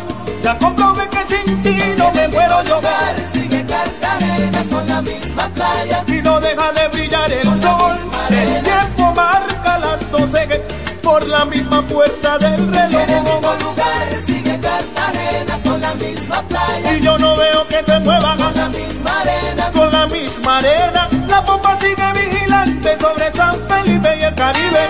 [0.44, 2.76] Ya comprobé que sin ti no me muero yo.
[2.76, 7.96] lugar sigue Cartagena con la misma playa, Y no deja de brillar el sol.
[8.30, 10.62] El tiempo marca las doce
[11.04, 13.64] por la misma puerta del en el mismo reloj.
[13.64, 18.56] lugar sigue Cartagena con la misma playa, Y yo no veo que se mueva con
[18.56, 19.72] la misma arena.
[19.74, 21.10] con la misma arena.
[21.28, 24.88] La pompa sigue vigilante sobre San Felipe y el Caribe.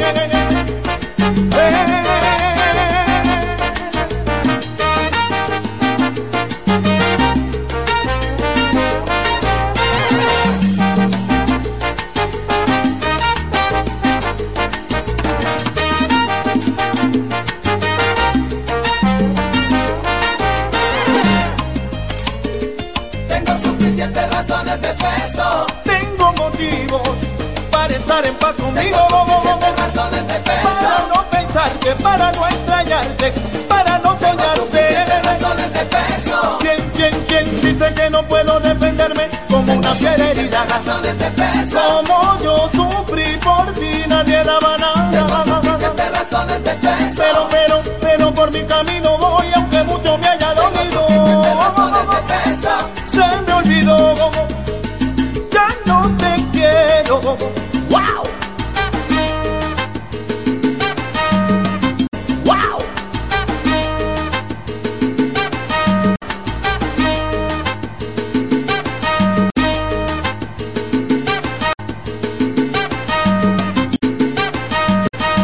[1.17, 2.24] Tengo
[28.25, 28.97] en paz conmigo.
[29.77, 30.63] razones de peso.
[30.63, 33.31] Para no pensarte, para no extrañarte,
[33.67, 35.21] para no soñarte.
[35.23, 36.57] razones de peso.
[36.59, 40.65] ¿Quién, quién, quién dice que no puedo defenderme como una fiel herida?
[40.65, 41.79] razones de peso.
[42.07, 45.11] Como yo sufrí por ti, nadie daba nada.
[45.11, 45.27] Tengo
[46.11, 47.15] razones de peso.
[47.17, 49.14] Pero, pero, pero por mi camino